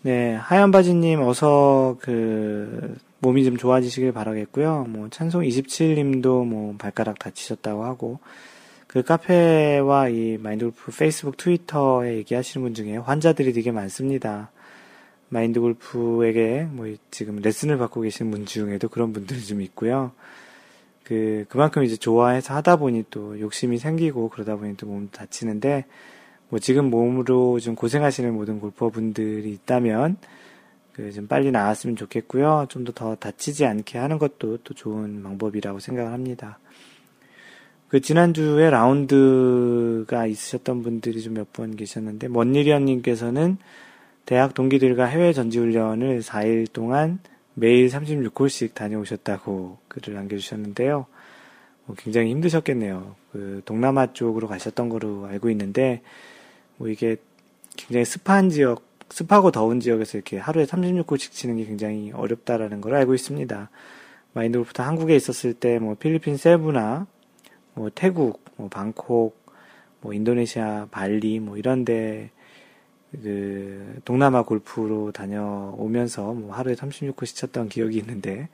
네, 0.02 0.34
하얀 0.34 0.70
바지님 0.70 1.20
어서 1.22 1.96
그 2.00 2.96
몸이 3.18 3.44
좀 3.44 3.56
좋아지시길 3.56 4.12
바라겠고요. 4.12 4.86
뭐 4.88 5.08
찬송 5.10 5.42
27님도 5.42 6.46
뭐 6.46 6.74
발가락 6.78 7.18
다치셨다고 7.18 7.84
하고 7.84 8.20
그 8.86 9.02
카페와 9.02 10.08
이 10.08 10.38
마인드골프 10.38 10.92
페이스북 10.92 11.36
트위터에 11.36 12.16
얘기하시는 12.16 12.64
분 12.64 12.74
중에 12.74 12.96
환자들이 12.96 13.52
되게 13.52 13.70
많습니다. 13.70 14.50
마인드 15.30 15.60
골프에게 15.60 16.68
뭐 16.70 16.86
지금 17.10 17.36
레슨을 17.36 17.78
받고 17.78 18.00
계시는 18.02 18.30
분 18.30 18.46
중에도 18.46 18.88
그런 18.88 19.12
분들이 19.12 19.44
좀 19.44 19.60
있고요. 19.62 20.12
그 21.04 21.44
그만큼 21.48 21.84
이제 21.84 21.96
좋아해서 21.96 22.54
하다 22.54 22.76
보니 22.76 23.04
또 23.10 23.38
욕심이 23.40 23.78
생기고 23.78 24.28
그러다 24.30 24.56
보니 24.56 24.76
또 24.76 24.86
몸 24.86 25.08
다치는데 25.10 25.84
뭐 26.50 26.58
지금 26.58 26.90
몸으로 26.90 27.60
좀 27.60 27.74
고생하시는 27.74 28.32
모든 28.34 28.60
골퍼분들이 28.60 29.50
있다면 29.52 30.16
그 30.92 31.12
좀 31.12 31.26
빨리 31.28 31.50
나았으면 31.52 31.94
좋겠고요. 31.96 32.66
좀 32.68 32.84
더 32.84 32.92
더 32.92 33.14
다치지 33.14 33.64
않게 33.66 33.98
하는 33.98 34.18
것도 34.18 34.58
또 34.64 34.74
좋은 34.74 35.22
방법이라고 35.22 35.78
생각을 35.78 36.12
합니다. 36.12 36.58
그 37.88 38.00
지난주에 38.00 38.68
라운드가 38.70 40.26
있으셨던 40.26 40.82
분들이 40.82 41.22
좀몇번 41.22 41.76
계셨는데 41.76 42.28
먼니리언님께서는 42.28 43.56
대학 44.28 44.52
동기들과 44.52 45.06
해외 45.06 45.32
전지훈련을 45.32 46.20
4일 46.20 46.70
동안 46.70 47.18
매일 47.54 47.88
36홀씩 47.88 48.74
다녀오셨다고 48.74 49.78
글을 49.88 50.12
남겨주셨는데요. 50.12 51.06
뭐 51.86 51.96
굉장히 51.96 52.32
힘드셨겠네요. 52.32 53.16
그 53.32 53.62
동남아 53.64 54.12
쪽으로 54.12 54.46
가셨던 54.46 54.90
거로 54.90 55.24
알고 55.24 55.48
있는데 55.48 56.02
뭐 56.76 56.90
이게 56.90 57.16
굉장히 57.78 58.04
습한 58.04 58.50
지역, 58.50 58.82
습하고 59.08 59.50
더운 59.50 59.80
지역에서 59.80 60.18
이렇게 60.18 60.36
하루에 60.36 60.66
36홀씩 60.66 61.32
치는 61.32 61.56
게 61.56 61.64
굉장히 61.64 62.12
어렵다라는 62.12 62.82
걸 62.82 62.96
알고 62.96 63.14
있습니다. 63.14 63.70
마인드 64.34 64.58
골프도 64.58 64.82
한국에 64.82 65.16
있었을 65.16 65.54
때 65.54 65.78
뭐 65.78 65.94
필리핀 65.94 66.36
세부나 66.36 67.06
뭐 67.72 67.88
태국, 67.94 68.44
뭐 68.56 68.68
방콕, 68.68 69.42
뭐 70.02 70.12
인도네시아, 70.12 70.88
발리 70.90 71.40
뭐 71.40 71.56
이런 71.56 71.86
데 71.86 72.30
그 73.12 74.00
동남아 74.04 74.42
골프로 74.42 75.12
다녀오면서 75.12 76.34
뭐 76.34 76.54
하루에 76.54 76.74
36호씩 76.74 77.36
쳤던 77.36 77.68
기억이 77.68 77.96
있는데 77.98 78.48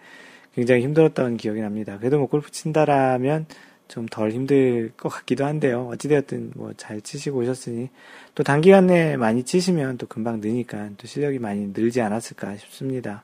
굉장히 0.55 0.83
힘들었던 0.83 1.37
기억이 1.37 1.61
납니다. 1.61 1.99
그래도 1.99 2.19
뭐 2.19 2.29
골프 2.29 2.51
친다라면 2.51 3.47
좀 3.89 4.07
덜 4.07 4.31
힘들 4.33 4.93
것 4.97 5.09
같기도 5.09 5.45
한데요. 5.45 5.89
어찌되었든 5.93 6.53
뭐 6.55 6.73
잘 6.77 7.01
치시고 7.01 7.41
오셨으니 7.41 7.91
또 8.35 8.43
단기간 8.43 8.87
내에 8.87 9.17
많이 9.17 9.45
치시면 9.45 9.99
또 9.99 10.07
금방 10.07 10.41
느니까 10.41 10.91
또 10.97 11.07
실력이 11.07 11.39
많이 11.39 11.69
늘지 11.75 12.01
않았을까 12.01 12.57
싶습니다. 12.57 13.23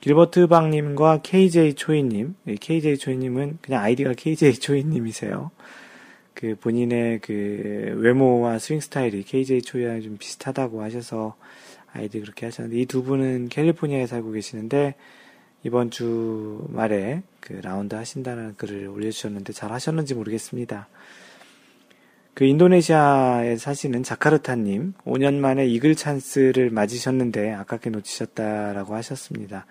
길버트 0.00 0.46
방님과 0.46 1.20
KJ 1.22 1.74
초이님, 1.74 2.36
KJ 2.60 2.98
초이님은 2.98 3.58
그냥 3.60 3.82
아이디가 3.82 4.14
KJ 4.14 4.54
초이님이세요. 4.54 5.50
그 6.38 6.54
본인의 6.54 7.18
그 7.18 7.94
외모와 7.96 8.60
스윙 8.60 8.78
스타일이 8.78 9.24
KJ 9.24 9.62
초이랑 9.62 10.02
좀 10.02 10.18
비슷하다고 10.18 10.82
하셔서 10.82 11.34
아이디 11.92 12.20
그렇게 12.20 12.46
하셨는데 12.46 12.80
이 12.80 12.86
두 12.86 13.02
분은 13.02 13.48
캘리포니아에 13.48 14.06
살고 14.06 14.30
계시는데 14.30 14.94
이번 15.64 15.90
주 15.90 16.64
말에 16.68 17.22
그 17.40 17.54
라운드 17.54 17.96
하신다는 17.96 18.54
글을 18.56 18.86
올려주셨는데 18.86 19.52
잘 19.52 19.72
하셨는지 19.72 20.14
모르겠습니다. 20.14 20.86
그 22.34 22.44
인도네시아에 22.44 23.56
사시는 23.56 24.04
자카르타님, 24.04 24.94
5년 25.04 25.34
만에 25.34 25.66
이글 25.66 25.96
찬스를 25.96 26.70
맞으셨는데 26.70 27.52
아깝게 27.52 27.90
놓치셨다라고 27.90 28.94
하셨습니다. 28.94 29.66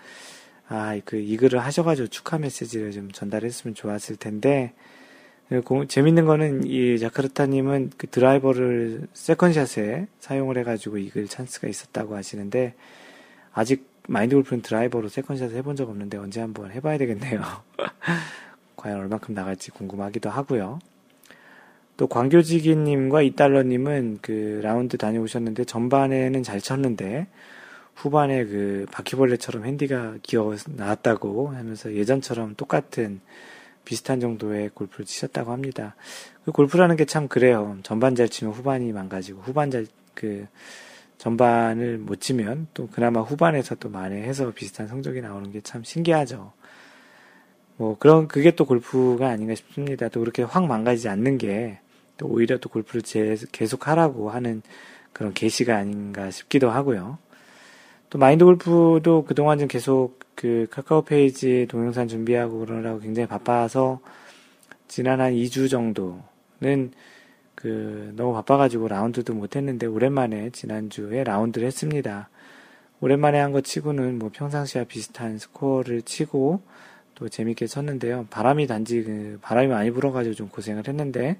아, 0.67 0.99
그 1.05 1.15
이글을 1.15 1.59
하셔가지고 1.59 2.09
축하 2.09 2.37
메시지를 2.37 2.91
좀 2.91 3.09
전달했으면 3.09 3.73
좋았을 3.73 4.17
텐데, 4.17 4.73
그 5.49 5.87
재밌는 5.87 6.25
거는 6.25 6.65
이 6.65 6.99
자카르타님은 6.99 7.91
그 7.97 8.07
드라이버를 8.07 9.07
second 9.13 9.64
shot에 9.64 10.07
사용을 10.19 10.57
해가지고 10.57 10.97
이글 10.97 11.27
찬스가 11.27 11.67
있었다고 11.67 12.15
하시는데, 12.15 12.73
아직 13.53 13.87
마인드 14.07 14.35
골프는 14.35 14.61
드라이버로 14.61 15.09
second 15.09 15.30
shot을 15.30 15.55
해본 15.57 15.75
적 15.75 15.89
없는데 15.89 16.17
언제 16.17 16.41
한번 16.41 16.71
해봐야 16.71 16.97
되겠네요. 16.97 17.41
과연 18.77 18.99
얼만큼 18.99 19.33
나갈지 19.33 19.71
궁금하기도 19.71 20.29
하고요. 20.29 20.79
또 21.97 22.07
광교지기님과 22.07 23.23
이달러님은 23.23 24.19
그 24.21 24.59
라운드 24.63 24.97
다녀오셨는데 24.97 25.65
전반에는 25.65 26.43
잘 26.43 26.61
쳤는데 26.61 27.27
후반에 27.95 28.45
그 28.45 28.85
바퀴벌레처럼 28.91 29.65
핸디가 29.65 30.17
기어 30.21 30.55
나왔다고 30.67 31.49
하면서 31.49 31.93
예전처럼 31.93 32.53
똑같은 32.55 33.19
비슷한 33.87 34.19
정도의 34.19 34.71
골프를 34.73 35.05
치셨다고 35.05 35.51
합니다. 35.51 35.95
그 36.43 36.51
골프라는 36.51 36.97
게 36.97 37.05
참 37.05 37.27
그래요. 37.29 37.77
전반 37.83 38.15
잘 38.15 38.27
치면 38.27 38.53
후반이 38.53 38.91
망가지고 38.91 39.41
후반 39.41 39.71
잘 39.71 39.87
그 40.13 40.47
전반을 41.19 41.99
못 41.99 42.19
치면 42.21 42.67
또 42.73 42.87
그나마 42.87 43.21
후반에서 43.21 43.75
또 43.75 43.89
만회해서 43.89 44.51
비슷한 44.51 44.87
성적이 44.87 45.21
나오는 45.21 45.51
게 45.51 45.61
참 45.61 45.83
신기하죠. 45.83 46.53
뭐 47.77 47.97
그런 47.99 48.27
그게 48.27 48.51
또 48.55 48.65
골프가 48.65 49.29
아닌가 49.29 49.53
싶습니다. 49.55 50.09
또 50.09 50.19
그렇게 50.21 50.41
확 50.43 50.65
망가지지 50.65 51.07
않는 51.09 51.37
게 51.37 51.79
또 52.17 52.27
오히려 52.27 52.57
또 52.57 52.69
골프를 52.69 53.03
계속 53.51 53.87
하라고 53.87 54.31
하는 54.31 54.63
그런 55.13 55.33
계시가 55.33 55.77
아닌가 55.77 56.31
싶기도 56.31 56.69
하고요. 56.71 57.19
또 58.09 58.17
마인드 58.19 58.45
골프도 58.45 59.25
그동안 59.27 59.59
좀 59.59 59.67
계속 59.67 60.19
그 60.35 60.67
카카오 60.71 61.01
페이지 61.03 61.65
동영상 61.69 62.07
준비하고 62.07 62.59
그러느라고 62.59 62.99
굉장히 62.99 63.27
바빠서 63.27 63.99
지난 64.87 65.19
한 65.19 65.33
2주 65.33 65.69
정도는 65.69 66.91
그 67.55 68.13
너무 68.15 68.33
바빠가지고 68.33 68.87
라운드도 68.87 69.33
못했는데 69.33 69.87
오랜만에 69.87 70.51
지난주에 70.51 71.23
라운드를 71.23 71.67
했습니다. 71.67 72.29
오랜만에 73.01 73.39
한 73.39 73.51
거 73.51 73.61
치고는 73.61 74.19
뭐 74.19 74.29
평상시와 74.33 74.85
비슷한 74.85 75.37
스코어를 75.37 76.03
치고 76.03 76.61
또 77.15 77.29
재밌게 77.29 77.67
쳤는데요. 77.67 78.27
바람이 78.29 78.67
단지 78.67 79.03
그 79.03 79.39
바람이 79.41 79.67
많이 79.67 79.91
불어가지고 79.91 80.35
좀 80.35 80.49
고생을 80.49 80.87
했는데 80.87 81.37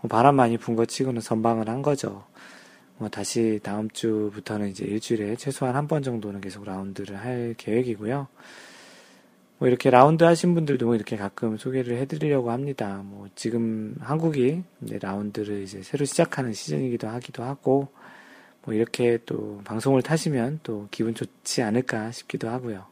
뭐 0.00 0.08
바람 0.08 0.34
많이 0.36 0.56
분 0.58 0.74
거 0.74 0.84
치고는 0.86 1.20
선방을 1.20 1.68
한 1.68 1.82
거죠. 1.82 2.24
뭐 3.02 3.08
다시 3.08 3.58
다음 3.64 3.90
주부터는 3.90 4.68
이제 4.68 4.84
일주일에 4.84 5.34
최소한 5.34 5.74
한 5.74 5.88
번 5.88 6.04
정도는 6.04 6.40
계속 6.40 6.64
라운드를 6.64 7.16
할 7.16 7.56
계획이고요. 7.58 8.28
뭐 9.58 9.68
이렇게 9.68 9.90
라운드 9.90 10.22
하신 10.22 10.54
분들도 10.54 10.94
이렇게 10.94 11.16
가끔 11.16 11.56
소개를 11.56 11.96
해드리려고 11.98 12.52
합니다. 12.52 13.02
뭐 13.04 13.26
지금 13.34 13.96
한국이 13.98 14.62
이제 14.82 15.00
라운드를 15.02 15.64
이제 15.64 15.82
새로 15.82 16.04
시작하는 16.04 16.52
시즌이기도 16.52 17.08
하기도 17.08 17.42
하고 17.42 17.88
뭐 18.64 18.72
이렇게 18.72 19.18
또 19.26 19.60
방송을 19.64 20.02
타시면 20.02 20.60
또 20.62 20.86
기분 20.92 21.12
좋지 21.16 21.60
않을까 21.62 22.12
싶기도 22.12 22.50
하고요. 22.50 22.84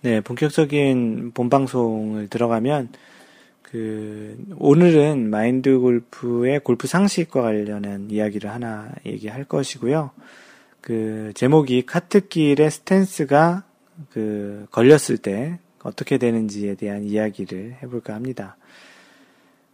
네, 0.00 0.20
본격적인 0.20 1.30
본방송을 1.32 2.26
들어가면 2.26 2.88
그 3.70 4.38
오늘은 4.56 5.28
마인드 5.28 5.78
골프의 5.78 6.60
골프 6.60 6.86
상식과 6.86 7.42
관련한 7.42 8.10
이야기를 8.10 8.50
하나 8.50 8.90
얘기할 9.04 9.44
것이고요. 9.44 10.10
그 10.80 11.32
제목이 11.34 11.84
카트길의 11.84 12.70
스탠스가 12.70 13.64
그 14.10 14.66
걸렸을 14.70 15.18
때 15.18 15.58
어떻게 15.82 16.16
되는지에 16.16 16.76
대한 16.76 17.02
이야기를 17.02 17.76
해볼까 17.82 18.14
합니다. 18.14 18.56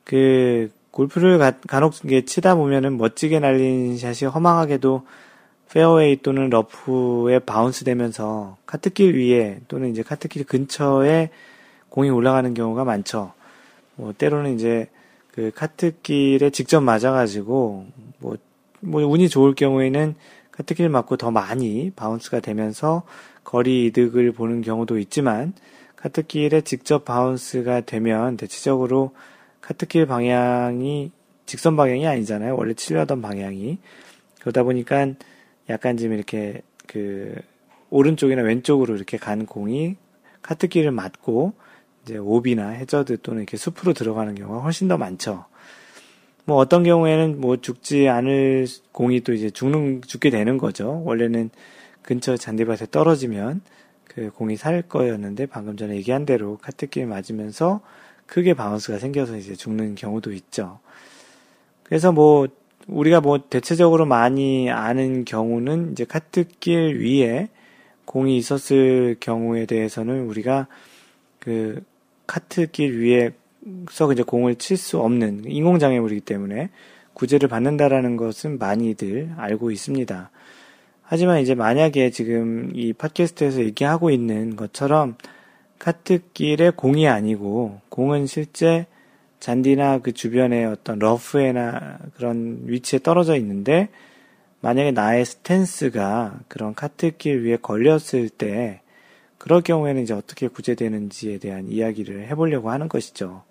그 0.02 0.72
골프를 0.90 1.38
가, 1.38 1.52
간혹 1.68 1.94
치다 2.26 2.56
보면은 2.56 2.96
멋지게 2.98 3.38
날린 3.38 3.96
샷이 3.96 4.28
허망하게도 4.28 5.06
페어웨이 5.72 6.20
또는 6.22 6.50
러프에 6.50 7.40
바운스 7.40 7.84
되면서 7.84 8.56
카트길 8.66 9.16
위에 9.16 9.60
또는 9.68 9.90
이제 9.90 10.02
카트길 10.02 10.44
근처에 10.44 11.30
공이 11.90 12.10
올라가는 12.10 12.52
경우가 12.54 12.84
많죠. 12.84 13.32
뭐 13.96 14.12
때로는 14.16 14.54
이제 14.54 14.88
그 15.30 15.50
카트길에 15.54 16.50
직접 16.50 16.80
맞아가지고 16.80 17.86
뭐, 18.18 18.36
뭐 18.80 19.04
운이 19.04 19.28
좋을 19.28 19.54
경우에는 19.54 20.14
카트길 20.52 20.88
맞고 20.88 21.16
더 21.16 21.30
많이 21.30 21.90
바운스가 21.90 22.40
되면서 22.40 23.02
거리 23.42 23.86
이득을 23.86 24.32
보는 24.32 24.62
경우도 24.62 24.98
있지만 24.98 25.52
카트길에 25.96 26.60
직접 26.60 27.04
바운스가 27.04 27.80
되면 27.80 28.36
대체적으로 28.36 29.12
카트길 29.60 30.06
방향이 30.06 31.10
직선 31.46 31.76
방향이 31.76 32.06
아니잖아요. 32.06 32.56
원래 32.56 32.74
치려던 32.74 33.20
방향이. 33.20 33.78
그러다 34.40 34.62
보니까 34.62 35.08
약간 35.68 35.96
좀 35.96 36.12
이렇게 36.12 36.62
그 36.86 37.34
오른쪽이나 37.90 38.42
왼쪽으로 38.42 38.94
이렇게 38.94 39.16
간 39.16 39.46
공이 39.46 39.96
카트길을 40.42 40.90
맞고 40.90 41.54
이제 42.04 42.18
오비나 42.18 42.68
해저드 42.68 43.18
또는 43.22 43.42
이렇게 43.42 43.56
숲으로 43.56 43.94
들어가는 43.94 44.34
경우가 44.34 44.60
훨씬 44.60 44.88
더 44.88 44.96
많죠. 44.96 45.46
뭐 46.44 46.58
어떤 46.58 46.84
경우에는 46.84 47.40
뭐 47.40 47.56
죽지 47.56 48.08
않을 48.08 48.66
공이 48.92 49.20
또 49.20 49.32
이제 49.32 49.50
죽는 49.50 50.02
죽게 50.06 50.30
되는 50.30 50.58
거죠. 50.58 51.02
원래는 51.04 51.50
근처 52.02 52.36
잔디밭에 52.36 52.88
떨어지면 52.90 53.62
그 54.06 54.30
공이 54.30 54.56
살 54.56 54.82
거였는데 54.82 55.46
방금 55.46 55.76
전에 55.76 55.96
얘기한 55.96 56.26
대로 56.26 56.58
카트길 56.58 57.06
맞으면서 57.06 57.80
크게 58.26 58.54
바운스가 58.54 58.98
생겨서 58.98 59.36
이제 59.38 59.54
죽는 59.54 59.94
경우도 59.94 60.32
있죠. 60.32 60.78
그래서 61.82 62.12
뭐 62.12 62.46
우리가 62.86 63.22
뭐 63.22 63.38
대체적으로 63.48 64.04
많이 64.04 64.70
아는 64.70 65.24
경우는 65.24 65.92
이제 65.92 66.04
카트길 66.04 67.00
위에 67.00 67.48
공이 68.04 68.36
있었을 68.36 69.16
경우에 69.18 69.64
대해서는 69.64 70.26
우리가 70.26 70.68
그 71.38 71.82
카트길 72.26 72.98
위에서 72.98 74.12
이제 74.12 74.22
공을 74.22 74.56
칠 74.56 74.76
수 74.76 75.00
없는 75.00 75.44
인공장애물이기 75.46 76.22
때문에 76.22 76.70
구제를 77.14 77.48
받는다라는 77.48 78.16
것은 78.16 78.58
많이들 78.58 79.32
알고 79.36 79.70
있습니다. 79.70 80.30
하지만 81.02 81.40
이제 81.40 81.54
만약에 81.54 82.10
지금 82.10 82.70
이 82.74 82.92
팟캐스트에서 82.92 83.62
얘기하고 83.64 84.10
있는 84.10 84.56
것처럼 84.56 85.16
카트길에 85.78 86.70
공이 86.70 87.08
아니고 87.08 87.80
공은 87.90 88.26
실제 88.26 88.86
잔디나 89.38 89.98
그 89.98 90.12
주변에 90.12 90.64
어떤 90.64 90.98
러프에나 90.98 91.98
그런 92.16 92.62
위치에 92.64 92.98
떨어져 93.00 93.36
있는데 93.36 93.90
만약에 94.60 94.92
나의 94.92 95.26
스탠스가 95.26 96.40
그런 96.48 96.74
카트길 96.74 97.44
위에 97.44 97.58
걸렸을 97.58 98.30
때 98.30 98.80
그럴 99.44 99.60
경우에는 99.60 100.02
이제 100.02 100.14
어떻게 100.14 100.48
구제되는지에 100.48 101.36
대한 101.36 101.68
이야기를 101.68 102.28
해보려고 102.28 102.70
하는 102.70 102.88
것이죠. 102.88 103.42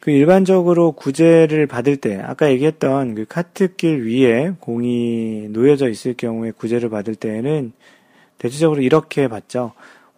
그 0.00 0.10
일반적으로 0.10 0.92
구제를 0.92 1.66
받을 1.66 1.96
때 1.96 2.20
아까 2.20 2.50
얘기했던 2.50 3.14
그 3.14 3.24
카트길 3.24 4.06
위에 4.06 4.52
공이 4.60 5.48
놓여져 5.48 5.88
있을 5.88 6.12
경우에 6.12 6.50
구제를 6.50 6.90
받을 6.90 7.14
때에는 7.14 7.72
대체적으로 8.36 8.82
이렇게 8.82 9.28
받죠. 9.28 9.72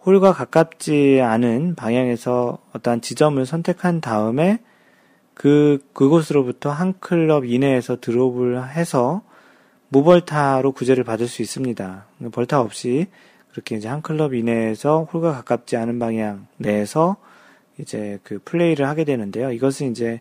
홀과 0.05 0.33
가깝지 0.33 1.21
않은 1.21 1.75
방향에서 1.75 2.57
어떠한 2.73 2.99
지점을 2.99 3.45
선택한 3.45 4.01
다음에 4.01 4.59
그, 5.33 5.79
그곳으로부터 5.93 6.69
한 6.69 6.95
클럽 6.99 7.45
이내에서 7.45 8.01
드롭을 8.01 8.71
해서 8.71 9.21
무벌타로 9.87 10.73
구제를 10.73 11.05
받을 11.05 11.29
수 11.29 11.41
있습니다. 11.41 12.07
벌타 12.33 12.59
없이 12.59 13.07
그렇게 13.55 13.77
이제 13.77 13.87
한 13.87 14.01
클럽 14.01 14.33
이내에서 14.33 15.07
홀과 15.13 15.31
가깝지 15.31 15.77
않은 15.77 15.97
방향 15.97 16.45
내에서 16.57 17.15
이제 17.77 18.19
그 18.23 18.37
플레이를 18.43 18.85
하게 18.85 19.05
되는데요. 19.05 19.49
이것은 19.53 19.91
이제 19.91 20.19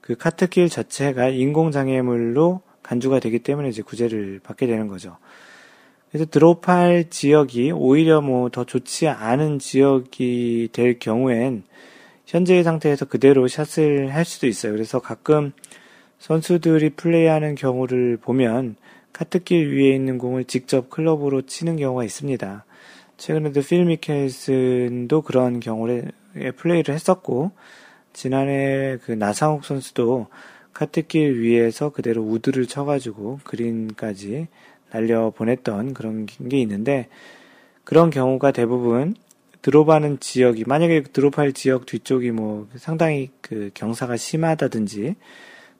그 0.00 0.14
카트길 0.14 0.68
자체가 0.68 1.30
인공장애물로 1.30 2.60
간주가 2.84 3.18
되기 3.18 3.40
때문에 3.40 3.70
이제 3.70 3.82
구제를 3.82 4.38
받게 4.40 4.68
되는 4.68 4.86
거죠. 4.86 5.16
그래서 6.12 6.26
드롭할 6.30 7.10
지역이 7.10 7.72
오히려 7.72 8.20
뭐 8.20 8.50
더 8.50 8.62
좋지 8.62 9.08
않은 9.08 9.58
지역이 9.58 10.68
될 10.70 11.00
경우엔 11.00 11.64
현재의 12.26 12.62
상태에서 12.62 13.06
그대로 13.06 13.48
샷을 13.48 14.14
할 14.14 14.24
수도 14.24 14.46
있어요. 14.46 14.70
그래서 14.70 15.00
가끔 15.00 15.50
선수들이 16.20 16.90
플레이하는 16.90 17.56
경우를 17.56 18.16
보면 18.18 18.76
카트길 19.12 19.76
위에 19.76 19.92
있는 19.92 20.18
공을 20.18 20.44
직접 20.44 20.88
클럽으로 20.88 21.42
치는 21.42 21.78
경우가 21.78 22.04
있습니다. 22.04 22.64
최근에도 23.16 23.62
필 23.62 23.84
미켈슨도 23.84 25.22
그런 25.22 25.60
경우에 25.60 26.02
플레이를 26.56 26.94
했었고, 26.94 27.52
지난해 28.12 28.96
그 29.04 29.12
나상욱 29.12 29.64
선수도 29.64 30.28
카트길 30.72 31.40
위에서 31.40 31.90
그대로 31.90 32.22
우드를 32.22 32.66
쳐가지고 32.66 33.40
그린까지 33.44 34.48
날려 34.90 35.30
보냈던 35.30 35.94
그런 35.94 36.26
게 36.26 36.58
있는데 36.60 37.08
그런 37.84 38.10
경우가 38.10 38.52
대부분 38.52 39.14
드롭하는 39.62 40.20
지역이 40.20 40.64
만약에 40.66 41.02
드롭할 41.02 41.52
지역 41.52 41.86
뒤쪽이 41.86 42.30
뭐 42.30 42.68
상당히 42.76 43.30
그 43.40 43.70
경사가 43.74 44.16
심하다든지 44.16 45.16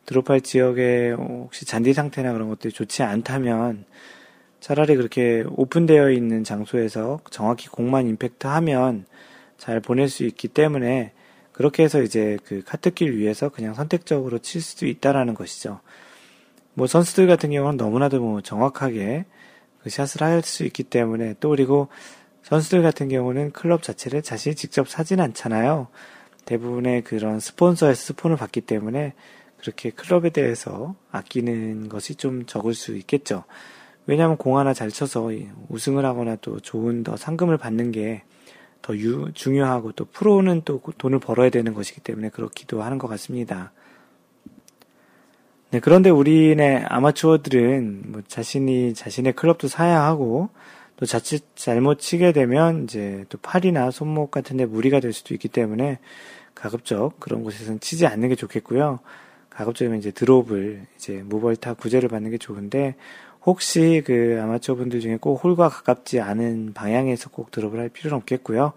드롭할 0.07 0.41
지역에 0.41 1.13
혹시 1.13 1.65
잔디 1.65 1.93
상태나 1.93 2.33
그런 2.33 2.49
것들이 2.49 2.73
좋지 2.73 3.03
않다면 3.03 3.85
차라리 4.61 4.97
그렇게 4.97 5.45
오픈되어 5.49 6.11
있는 6.11 6.45
장소에서 6.45 7.21
정확히 7.31 7.69
공만 7.69 8.07
임팩트 8.09 8.47
하면 8.47 9.07
잘 9.59 9.81
보낼 9.81 10.09
수 10.09 10.25
있기 10.25 10.49
때문에 10.49 11.13
그렇게 11.53 11.83
해서 11.83 12.03
이제 12.03 12.39
그 12.45 12.63
카트길 12.65 13.17
위에서 13.17 13.49
그냥 13.49 13.75
선택적으로 13.75 14.39
칠수 14.39 14.87
있다라는 14.87 15.35
것이죠. 15.35 15.81
뭐 16.75 16.87
선수들 16.87 17.27
같은 17.27 17.51
경우는 17.51 17.79
너무나도 17.79 18.21
뭐 18.21 18.41
정확하게 18.43 19.25
그 19.83 19.91
샷을 19.91 20.23
할 20.23 20.43
수 20.43 20.65
있기 20.65 20.83
때문에 20.83 21.35
또 21.41 21.49
그리고 21.51 21.89
선수들 22.43 22.83
같은 22.83 23.09
경우는 23.09 23.53
클럽 23.53 23.83
자체를 23.83 24.23
자신이 24.23 24.55
직접 24.55 24.89
사진 24.89 25.21
않잖아요. 25.21 25.89
대부분의 26.45 27.03
그런 27.03 27.41
스폰서에서 27.41 27.95
스폰을 27.95 28.37
받기 28.37 28.63
때문에 28.63 29.15
그렇게 29.59 29.91
클럽에 29.91 30.31
대해서 30.31 30.95
아끼는 31.11 31.89
것이 31.89 32.15
좀 32.15 32.47
적을 32.47 32.75
수 32.75 32.97
있겠죠. 32.97 33.45
왜냐하면 34.07 34.37
공 34.37 34.59
하나 34.59 34.73
잘 34.73 34.91
쳐서 34.91 35.31
우승을 35.69 36.05
하거나 36.05 36.37
또 36.37 36.61
좋은 36.61 37.03
더 37.03 37.17
상금을 37.17 37.59
받는 37.59 37.93
게 37.93 38.23
더 38.87 38.95
중요하고 39.35 39.93
또 39.93 40.05
프로는 40.05 40.63
또 40.65 40.81
돈을 40.97 41.19
벌어야 41.19 41.51
되는 41.51 41.75
것이기 41.75 42.01
때문에 42.03 42.29
그렇기도 42.29 42.85
하는 42.85 42.99
것 42.99 43.09
같습니다. 43.09 43.73
네, 45.71 45.81
그런데 45.81 46.09
우리네 46.09 46.85
아마추어들은 46.89 48.03
뭐 48.07 48.23
자신이 48.29 48.95
자신의 48.95 49.33
클럽도 49.33 49.67
사야 49.67 50.03
하고 50.05 50.51
또 50.95 51.05
자칫 51.05 51.45
잘못 51.57 51.99
치게 51.99 52.31
되면 52.31 52.85
이제 52.85 53.25
또 53.29 53.39
팔이나 53.39 53.91
손목 53.91 54.31
같은 54.31 54.57
데 54.57 54.67
무리가 54.67 55.01
될 55.01 55.13
수도 55.13 55.35
있기 55.35 55.49
때문에 55.49 55.99
가급적 56.55 57.19
그런 57.19 57.43
곳에서는 57.43 57.81
치지 57.81 58.07
않는 58.07 58.29
게 58.29 58.37
좋겠고요. 58.37 59.01
가급적이면 59.51 59.99
이제 59.99 60.13
드롭을 60.13 60.87
이제 60.95 61.23
무벌타 61.25 61.75
구제를 61.75 62.09
받는 62.09 62.31
게 62.31 62.39
좋은데 62.39 62.95
혹시 63.47 64.03
그 64.05 64.41
아마추어 64.43 64.75
분들 64.75 64.99
중에 65.01 65.19
꼭 65.19 65.43
홀과 65.43 65.69
가깝지 65.69 66.21
않은 66.21 66.73
방향에서 66.75 67.31
꼭 67.31 67.53
드롭을 67.53 67.79
할 67.79 67.89
필요는 67.89 68.17
없겠고요. 68.19 68.73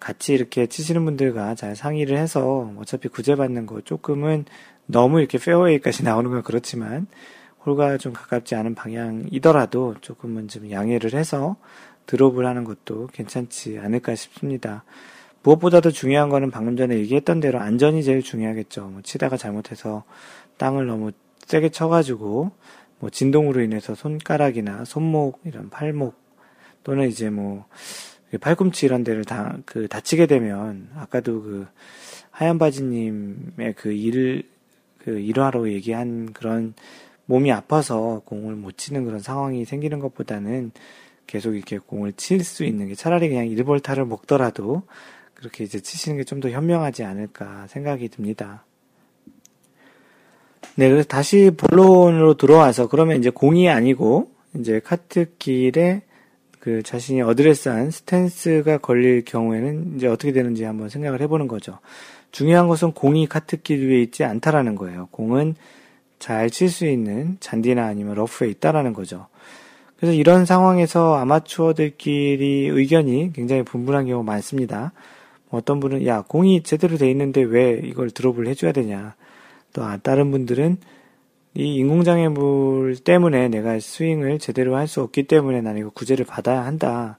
같이 0.00 0.32
이렇게 0.32 0.66
치시는 0.66 1.04
분들과 1.04 1.54
잘 1.54 1.76
상의를 1.76 2.16
해서 2.16 2.72
어차피 2.78 3.08
구제받는 3.08 3.66
거 3.66 3.82
조금은 3.82 4.46
너무 4.86 5.20
이렇게 5.20 5.36
페어웨이까지 5.36 6.02
나오는 6.04 6.30
건 6.30 6.42
그렇지만 6.42 7.06
홀과 7.66 7.98
좀 7.98 8.14
가깝지 8.14 8.54
않은 8.54 8.74
방향이더라도 8.74 9.96
조금은 10.00 10.48
좀 10.48 10.70
양해를 10.70 11.12
해서 11.12 11.56
드롭을 12.06 12.46
하는 12.46 12.64
것도 12.64 13.08
괜찮지 13.12 13.78
않을까 13.78 14.14
싶습니다. 14.14 14.82
무엇보다도 15.42 15.90
중요한 15.90 16.30
거는 16.30 16.50
방금 16.50 16.74
전에 16.76 16.96
얘기했던 16.96 17.40
대로 17.40 17.60
안전이 17.60 18.02
제일 18.02 18.22
중요하겠죠. 18.22 18.86
뭐 18.86 19.02
치다가 19.02 19.36
잘못해서 19.36 20.04
땅을 20.56 20.86
너무 20.86 21.12
세게 21.46 21.68
쳐가지고 21.68 22.52
뭐 23.00 23.10
진동으로 23.10 23.62
인해서 23.62 23.94
손가락이나 23.94 24.84
손목 24.84 25.40
이런 25.44 25.70
팔목 25.70 26.14
또는 26.84 27.08
이제 27.08 27.30
뭐 27.30 27.66
팔꿈치 28.40 28.86
이런 28.86 29.02
데를 29.04 29.24
다 29.24 29.56
그 29.66 29.88
다치게 29.88 30.26
되면 30.26 30.88
아까도 30.96 31.42
그 31.42 31.66
하얀 32.30 32.58
바지님의 32.58 33.74
그 33.76 33.92
일을 33.92 34.44
그 34.98 35.18
일화로 35.18 35.72
얘기한 35.72 36.32
그런 36.32 36.74
몸이 37.26 37.50
아파서 37.52 38.22
공을 38.24 38.54
못 38.54 38.76
치는 38.78 39.04
그런 39.04 39.20
상황이 39.20 39.64
생기는 39.64 39.98
것보다는 39.98 40.72
계속 41.26 41.54
이렇게 41.54 41.78
공을 41.78 42.12
칠 42.14 42.44
수 42.44 42.64
있는 42.64 42.88
게 42.88 42.94
차라리 42.94 43.28
그냥 43.28 43.46
일벌타를 43.48 44.04
먹더라도 44.06 44.82
그렇게 45.34 45.64
이제 45.64 45.80
치시는 45.80 46.18
게 46.18 46.24
좀 46.24 46.40
더 46.40 46.50
현명하지 46.50 47.04
않을까 47.04 47.66
생각이 47.68 48.08
듭니다. 48.08 48.64
네, 50.80 50.88
그래서 50.88 51.06
다시 51.06 51.50
본론으로 51.54 52.38
들어와서 52.38 52.88
그러면 52.88 53.18
이제 53.18 53.28
공이 53.28 53.68
아니고 53.68 54.30
이제 54.54 54.80
카트길에 54.80 56.00
그 56.58 56.82
자신이 56.82 57.20
어드레스한 57.20 57.90
스탠스가 57.90 58.78
걸릴 58.78 59.22
경우에는 59.26 59.96
이제 59.96 60.06
어떻게 60.06 60.32
되는지 60.32 60.64
한번 60.64 60.88
생각을 60.88 61.20
해보는 61.20 61.48
거죠. 61.48 61.80
중요한 62.32 62.66
것은 62.66 62.92
공이 62.92 63.26
카트길 63.26 63.90
위에 63.90 64.00
있지 64.00 64.24
않다라는 64.24 64.74
거예요. 64.74 65.08
공은 65.10 65.54
잘 66.18 66.48
칠 66.48 66.70
수 66.70 66.86
있는 66.86 67.36
잔디나 67.40 67.84
아니면 67.84 68.14
러프에 68.14 68.48
있다라는 68.48 68.94
거죠. 68.94 69.26
그래서 69.98 70.14
이런 70.14 70.46
상황에서 70.46 71.16
아마추어들끼리 71.16 72.68
의견이 72.68 73.34
굉장히 73.34 73.64
분분한 73.64 74.06
경우가 74.06 74.24
많습니다. 74.24 74.92
어떤 75.50 75.78
분은 75.78 76.06
야 76.06 76.24
공이 76.26 76.62
제대로 76.62 76.96
돼 76.96 77.10
있는데 77.10 77.42
왜 77.42 77.82
이걸 77.84 78.08
드롭을 78.10 78.46
해줘야 78.46 78.72
되냐. 78.72 79.14
또 79.72 79.82
아, 79.84 79.96
다른 79.98 80.30
분들은 80.30 80.78
이 81.54 81.76
인공장애물 81.76 82.96
때문에 83.04 83.48
내가 83.48 83.78
스윙을 83.80 84.38
제대로 84.38 84.76
할 84.76 84.86
수 84.86 85.00
없기 85.02 85.24
때문에 85.24 85.60
나는 85.60 85.80
이거 85.80 85.90
구제를 85.90 86.24
받아야 86.24 86.64
한다. 86.64 87.18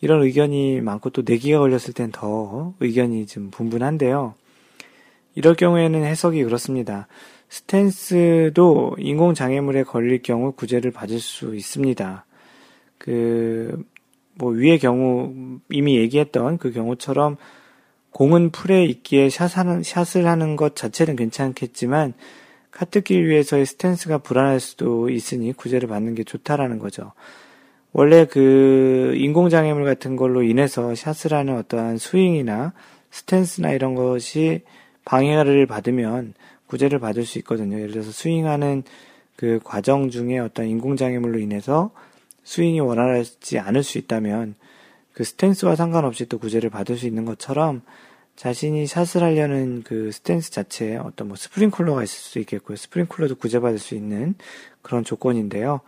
이런 0.00 0.22
의견이 0.22 0.80
많고 0.80 1.10
또 1.10 1.22
내기가 1.26 1.58
걸렸을 1.58 1.92
땐 1.94 2.10
더 2.10 2.74
의견이 2.80 3.26
좀 3.26 3.50
분분한데요. 3.50 4.34
이럴 5.34 5.54
경우에는 5.54 6.02
해석이 6.04 6.42
그렇습니다. 6.44 7.06
스탠스도 7.50 8.96
인공장애물에 8.98 9.82
걸릴 9.82 10.22
경우 10.22 10.52
구제를 10.52 10.90
받을 10.90 11.20
수 11.20 11.54
있습니다. 11.54 12.24
그, 12.98 13.84
뭐 14.34 14.52
위의 14.52 14.78
경우 14.78 15.58
이미 15.68 15.96
얘기했던 15.98 16.58
그 16.58 16.72
경우처럼 16.72 17.36
공은 18.12 18.50
풀에 18.50 18.84
있기에 18.84 19.30
샷하는, 19.30 19.82
샷을 19.82 20.26
하는 20.26 20.56
것 20.56 20.76
자체는 20.76 21.16
괜찮겠지만 21.16 22.14
카트길 22.70 23.28
위에서의 23.28 23.66
스탠스가 23.66 24.18
불안할 24.18 24.60
수도 24.60 25.10
있으니 25.10 25.52
구제를 25.52 25.88
받는 25.88 26.14
게 26.14 26.24
좋다라는 26.24 26.78
거죠. 26.78 27.12
원래 27.92 28.24
그 28.24 29.14
인공장애물 29.16 29.84
같은 29.84 30.16
걸로 30.16 30.42
인해서 30.42 30.94
샷을 30.94 31.36
하는 31.36 31.56
어떠한 31.56 31.98
스윙이나 31.98 32.72
스탠스나 33.10 33.72
이런 33.72 33.94
것이 33.94 34.62
방해를 35.04 35.66
받으면 35.66 36.34
구제를 36.66 37.00
받을 37.00 37.24
수 37.24 37.38
있거든요. 37.38 37.76
예를 37.78 37.90
들어서 37.90 38.12
스윙하는 38.12 38.84
그 39.34 39.58
과정 39.64 40.10
중에 40.10 40.38
어떤 40.38 40.66
인공장애물로 40.66 41.38
인해서 41.40 41.90
스윙이 42.44 42.80
원활하지 42.80 43.58
않을 43.58 43.82
수 43.82 43.98
있다면 43.98 44.54
그 45.20 45.24
스탠스와 45.24 45.76
상관없이 45.76 46.24
또 46.24 46.38
구제를 46.38 46.70
받을 46.70 46.96
수 46.96 47.06
있는 47.06 47.26
것처럼 47.26 47.82
자신이 48.36 48.86
샷을 48.86 49.22
하려는 49.22 49.82
그 49.82 50.10
스탠스 50.12 50.50
자체에 50.50 50.96
어떤 50.96 51.28
뭐 51.28 51.36
스프링쿨러가 51.36 52.02
있을 52.02 52.18
수 52.18 52.38
있겠고요. 52.38 52.74
스프링쿨러도 52.78 53.34
구제받을 53.34 53.78
수 53.78 53.94
있는 53.94 54.34
그런 54.80 55.04
조건인데요. 55.04 55.80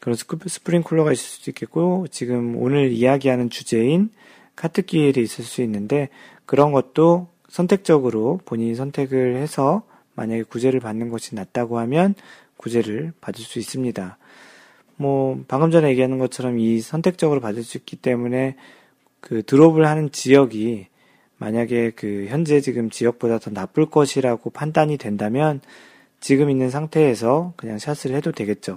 그런 0.00 0.16
스프링쿨러가 0.16 1.12
있을 1.12 1.22
수도 1.22 1.50
있겠고, 1.50 2.06
지금 2.10 2.56
오늘 2.56 2.90
이야기하는 2.90 3.50
주제인 3.50 4.08
카트길이 4.56 5.20
있을 5.20 5.44
수 5.44 5.60
있는데, 5.60 6.08
그런 6.46 6.72
것도 6.72 7.28
선택적으로 7.50 8.40
본인이 8.46 8.74
선택을 8.74 9.36
해서 9.36 9.82
만약에 10.14 10.44
구제를 10.44 10.80
받는 10.80 11.10
것이 11.10 11.34
낫다고 11.34 11.78
하면 11.80 12.14
구제를 12.56 13.12
받을 13.20 13.44
수 13.44 13.58
있습니다. 13.58 14.16
뭐 15.00 15.42
방금 15.48 15.70
전에 15.70 15.88
얘기하는 15.92 16.18
것처럼 16.18 16.58
이 16.58 16.80
선택적으로 16.82 17.40
받을 17.40 17.62
수 17.62 17.78
있기 17.78 17.96
때문에 17.96 18.56
그 19.20 19.42
드롭을 19.42 19.86
하는 19.86 20.12
지역이 20.12 20.88
만약에 21.38 21.92
그 21.96 22.26
현재 22.28 22.60
지금 22.60 22.90
지역보다 22.90 23.38
더 23.38 23.50
나쁠 23.50 23.86
것이라고 23.86 24.50
판단이 24.50 24.98
된다면 24.98 25.62
지금 26.20 26.50
있는 26.50 26.68
상태에서 26.68 27.54
그냥 27.56 27.78
샷을 27.78 28.14
해도 28.14 28.30
되겠죠. 28.30 28.76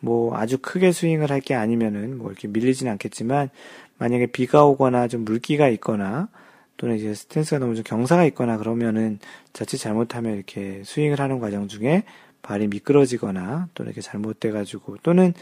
뭐 0.00 0.36
아주 0.36 0.58
크게 0.58 0.90
스윙을 0.90 1.30
할 1.30 1.40
게 1.40 1.54
아니면은 1.54 2.18
뭐 2.18 2.32
이렇게 2.32 2.48
밀리진 2.48 2.88
않겠지만 2.88 3.50
만약에 3.98 4.26
비가 4.26 4.64
오거나 4.64 5.06
좀 5.06 5.24
물기가 5.24 5.68
있거나 5.68 6.28
또는 6.76 6.96
이제 6.96 7.14
스탠스가 7.14 7.60
너무 7.60 7.76
좀 7.76 7.84
경사가 7.84 8.24
있거나 8.26 8.58
그러면은 8.58 9.20
자칫 9.52 9.78
잘못하면 9.78 10.34
이렇게 10.34 10.82
스윙을 10.84 11.20
하는 11.20 11.38
과정 11.38 11.68
중에 11.68 12.02
발이 12.46 12.68
미끄러지거나 12.68 13.68
또 13.74 13.84
이렇게 13.84 14.00
잘못돼 14.00 14.52
가지고 14.52 14.96
또는 15.02 15.34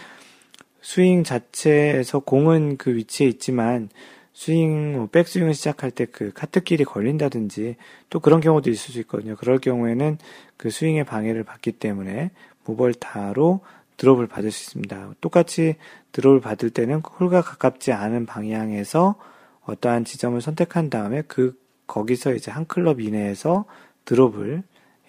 스윙 0.80 1.24
자체에서 1.24 2.20
공은 2.20 2.76
그 2.76 2.94
위치에 2.94 3.26
있지만 3.26 3.88
스윙, 4.32 4.96
뭐 4.96 5.06
백스윙을 5.06 5.54
시작할 5.54 5.90
때 5.90 6.06
그 6.06 6.32
카트길이 6.32 6.84
걸린다든지 6.84 7.76
또 8.10 8.20
그런 8.20 8.40
경우도 8.40 8.70
있을 8.70 8.92
수 8.92 9.00
있거든요. 9.00 9.36
그럴 9.36 9.58
경우에는 9.58 10.18
그 10.56 10.70
스윙의 10.70 11.04
방해를 11.04 11.44
받기 11.44 11.72
때문에 11.72 12.30
무벌타로 12.64 13.60
드롭을 13.96 14.26
받을 14.26 14.50
수 14.50 14.64
있습니다. 14.64 15.14
똑같이 15.20 15.76
드롭을 16.12 16.40
받을 16.40 16.70
때는 16.70 17.00
홀과 17.00 17.42
가깝지 17.42 17.92
않은 17.92 18.26
방향에서 18.26 19.16
어떠한 19.64 20.04
지점을 20.04 20.40
선택한 20.40 20.90
다음에 20.90 21.22
그 21.26 21.56
거기서 21.86 22.34
이제 22.34 22.50
한 22.50 22.66
클럽 22.66 23.00
이내에서 23.00 23.64
드롭을 24.04 24.62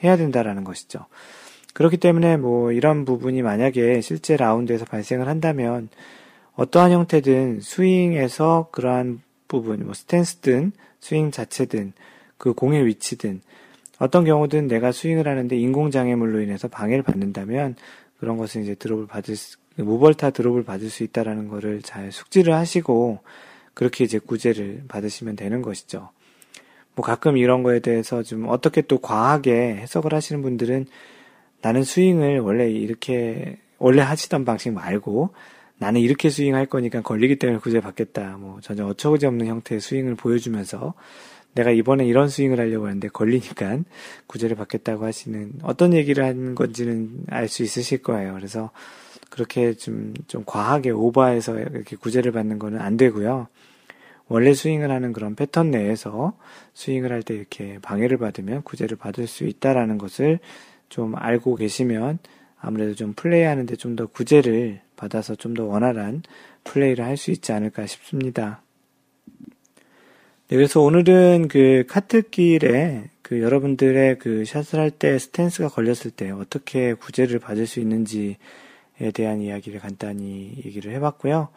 해야 0.03 0.17
된다라는 0.17 0.63
것이죠. 0.63 1.05
그렇기 1.76 1.97
때문에 1.97 2.38
뭐 2.38 2.71
이런 2.71 3.03
부분이 3.03 3.41
만약에 3.41 3.99
실제 3.99 4.38
라운드에서 4.38 4.86
발생을 4.86 5.28
한다면 5.28 5.89
어떠한 6.55 6.91
형태든 6.91 7.59
스윙에서 7.59 8.69
그러한 8.71 9.21
부분, 9.49 9.84
뭐 9.84 9.93
스탠스든 9.93 10.71
스윙 11.01 11.32
자체든 11.32 11.91
그 12.38 12.53
공의 12.53 12.86
위치든 12.86 13.41
어떤 13.99 14.23
경우든 14.23 14.67
내가 14.67 14.93
스윙을 14.93 15.28
하는데 15.28 15.53
인공장애물로 15.53 16.39
인해서 16.41 16.69
방해를 16.69 17.03
받는다면 17.03 17.76
그런 18.19 18.38
것은 18.38 18.63
이제 18.63 18.76
드롭을 18.76 19.07
받을 19.07 19.36
수, 19.36 19.57
무벌타 19.76 20.30
드롭을 20.30 20.63
받을 20.63 20.89
수 20.89 21.03
있다라는 21.03 21.49
거를 21.49 21.82
잘 21.82 22.09
숙지를 22.13 22.53
하시고 22.53 23.19
그렇게 23.73 24.05
이제 24.05 24.17
구제를 24.17 24.84
받으시면 24.88 25.36
되는 25.36 25.61
것이죠. 25.61 26.09
뭐 26.95 27.03
가끔 27.03 27.36
이런 27.36 27.63
거에 27.63 27.80
대해서 27.80 28.23
좀 28.23 28.47
어떻게 28.47 28.82
또 28.82 28.99
과하게 28.99 29.76
해석을 29.76 30.13
하시는 30.13 30.41
분들은 30.41 30.86
나는 31.66 31.84
스윙을 31.84 32.41
원래 32.41 32.70
이렇게 32.70 33.57
원래 33.80 34.03
하시던 34.03 34.45
방식 34.45 34.72
말고 34.72 35.32
나는 35.80 35.99
이렇게 35.99 36.30
스윙할 36.30 36.68
거니까 36.68 37.01
걸리기 37.01 37.38
때문에 37.38 37.57
구제 37.57 37.80
받겠다. 37.80 38.38
뭐 38.38 38.59
전혀 38.61 38.86
어처구니 38.86 39.26
없는 39.26 39.47
형태의 39.47 39.82
스윙을 39.82 40.13
보여주면서 40.13 40.93
내가 41.55 41.72
이번에 41.72 42.05
이런 42.05 42.30
스윙을 42.30 42.59
하려고 42.59 42.86
하는데 42.86 43.07
걸리니까 43.07 43.80
구제를 44.28 44.55
받겠다고 44.57 45.05
하시는 45.05 45.53
어떤 45.63 45.93
얘기를 45.93 46.24
하는 46.24 46.53
건지는 46.53 47.24
알 47.30 47.47
수 47.47 47.63
있으실 47.63 48.03
거예요. 48.03 48.36
그래서 48.36 48.70
그렇게 49.32 49.74
좀, 49.74 50.13
좀 50.28 50.43
과하게 50.45 50.91
오버해서 50.91 51.57
이렇게 51.57 51.95
구제를 51.95 52.32
받는 52.32 52.59
거는 52.59 52.80
안 52.80 52.95
되고요. 52.95 53.47
원래 54.28 54.53
스윙을 54.53 54.91
하는 54.91 55.13
그런 55.13 55.34
패턴 55.34 55.72
내에서 55.72 56.38
스윙을 56.76 57.11
할 57.11 57.24
때 57.24 57.34
이렇게 57.34 57.80
방해를 57.82 58.20
받으면 58.20 58.61
구제를 58.61 58.97
받을 58.97 59.26
수 59.26 59.45
있다라는 59.45 59.97
것을 59.97 60.39
좀 60.89 61.15
알고 61.17 61.55
계시면 61.55 62.19
아무래도 62.59 62.95
좀 62.95 63.13
플레이 63.13 63.43
하는데 63.43 63.75
좀 63.75 63.95
더 63.95 64.07
구제를 64.07 64.81
받아서 64.95 65.36
좀 65.36 65.53
더 65.53 65.65
원활한 65.65 66.23
플레이를 66.63 67.05
할 67.05 67.17
수 67.17 67.31
있지 67.31 67.51
않을까 67.51 67.86
싶습니다. 67.86 68.61
네, 70.47 70.57
그래서 70.57 70.81
오늘은 70.81 71.47
그 71.47 71.86
카트길에 71.88 73.09
그 73.21 73.41
여러분들의 73.41 74.19
그 74.19 74.45
샷을 74.45 74.79
할 74.79 74.91
때 74.91 75.17
스탠스가 75.17 75.69
걸렸을 75.69 76.11
때 76.11 76.29
어떻게 76.31 76.93
구제를 76.93 77.39
받을 77.39 77.65
수 77.65 77.79
있는지에 77.79 78.36
대한 79.13 79.41
이야기를 79.41 79.79
간단히 79.79 80.53
얘기를 80.65 80.91
해봤고요. 80.93 81.49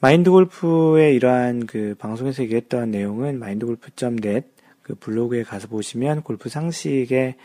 마인드 0.00 0.30
골프의 0.30 1.14
이러한 1.14 1.66
그 1.66 1.94
방송에서 1.98 2.42
얘기했던 2.44 2.90
내용은 2.90 3.38
마인드 3.38 3.66
골프.net 3.66 4.46
그 4.82 4.94
블로그에 4.96 5.42
가서 5.44 5.68
보시면 5.68 6.22
골프 6.22 6.48
상식에 6.48 7.36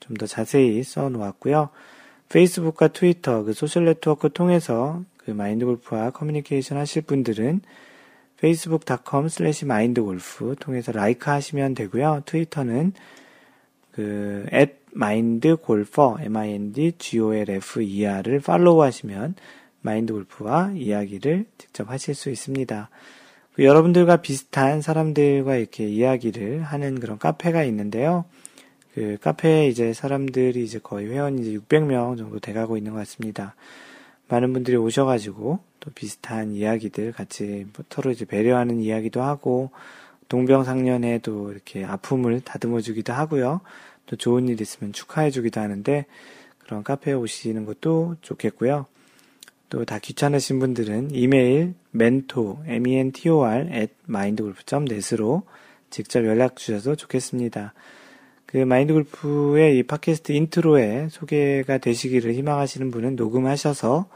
좀 0.00 0.16
더 0.16 0.26
자세히 0.26 0.82
써 0.82 1.08
놓았고요. 1.08 1.68
페이스북과 2.28 2.88
트위터 2.88 3.44
그 3.44 3.52
소셜 3.52 3.84
네트워크 3.84 4.32
통해서 4.32 5.04
그 5.16 5.30
마인드 5.30 5.64
골프와 5.64 6.10
커뮤니케이션 6.10 6.78
하실 6.78 7.02
분들은 7.02 7.60
facebook.com 8.38 9.26
slash 9.26 9.64
mindgolf 9.64 10.56
통해서 10.58 10.90
like 10.92 11.30
하시면 11.30 11.74
되고요. 11.74 12.22
트위터는 12.24 12.92
그 13.92 14.46
at 14.52 14.74
mindgolfer 14.96 16.22
m-i-n-d-g-o-l-f-e-r을 16.22 18.40
팔로우 18.40 18.82
하시면 18.82 19.34
마인드 19.82 20.12
골프와 20.12 20.72
이야기를 20.74 21.46
직접 21.58 21.90
하실 21.90 22.14
수 22.14 22.30
있습니다. 22.30 22.88
그 23.54 23.64
여러분들과 23.64 24.18
비슷한 24.18 24.80
사람들과 24.80 25.56
이렇게 25.56 25.88
이야기를 25.88 26.62
하는 26.62 27.00
그런 27.00 27.18
카페가 27.18 27.64
있는데요. 27.64 28.24
그 28.94 29.16
카페에 29.20 29.68
이제 29.68 29.92
사람들이 29.92 30.62
이제 30.64 30.78
거의 30.82 31.08
회원이 31.08 31.42
이제 31.42 31.58
600명 31.58 32.18
정도 32.18 32.38
돼가고 32.40 32.76
있는 32.76 32.92
것 32.92 32.98
같습니다. 32.98 33.54
많은 34.28 34.52
분들이 34.52 34.76
오셔가지고 34.76 35.60
또 35.80 35.90
비슷한 35.92 36.52
이야기들 36.52 37.12
같이 37.12 37.66
서로 37.88 38.10
이제 38.10 38.24
배려하는 38.24 38.80
이야기도 38.80 39.22
하고 39.22 39.70
동병상련에도 40.28 41.52
이렇게 41.52 41.84
아픔을 41.84 42.40
다듬어 42.40 42.80
주기도 42.80 43.12
하고요. 43.12 43.60
또 44.06 44.16
좋은 44.16 44.48
일 44.48 44.60
있으면 44.60 44.92
축하해 44.92 45.30
주기도 45.30 45.60
하는데 45.60 46.06
그런 46.58 46.84
카페에 46.84 47.14
오시는 47.14 47.64
것도 47.64 48.16
좋겠고요. 48.20 48.86
또 49.70 49.84
다 49.84 49.98
귀찮으신 50.00 50.58
분들은 50.58 51.12
이메일 51.12 51.74
mentor, 51.94 52.58
m-e-n-t-o-r 52.66 53.68
at 53.72 53.92
mindgolf.net으로 54.08 55.44
직접 55.90 56.24
연락 56.26 56.56
주셔도 56.56 56.96
좋겠습니다. 56.96 57.72
그 58.50 58.56
마인드 58.56 58.92
골프의 58.92 59.78
이 59.78 59.82
팟캐스트 59.84 60.32
인트로에 60.32 61.08
소개가 61.08 61.78
되시기를 61.78 62.34
희망하시는 62.34 62.90
분은 62.90 63.14
녹음하셔서 63.14 64.08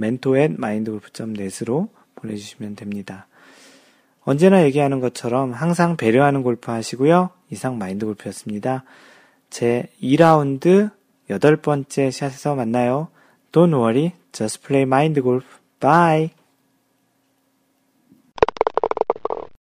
at 0.00 0.54
mindgolf.net으로 0.54 1.88
보내주시면 2.14 2.76
됩니다. 2.76 3.26
언제나 4.22 4.62
얘기하는 4.62 5.00
것처럼 5.00 5.52
항상 5.52 5.96
배려하는 5.96 6.44
골프 6.44 6.70
하시고요. 6.70 7.30
이상 7.50 7.78
마인드 7.78 8.06
골프였습니다. 8.06 8.84
제 9.48 9.88
2라운드 10.00 10.92
여덟 11.28 11.56
번째 11.56 12.12
샷에서 12.12 12.54
만나요. 12.54 13.08
Don't 13.50 13.74
worry, 13.74 14.12
just 14.30 14.64
play 14.64 14.82
mind 14.82 15.20
golf. 15.20 15.46
Bye! 15.80 16.39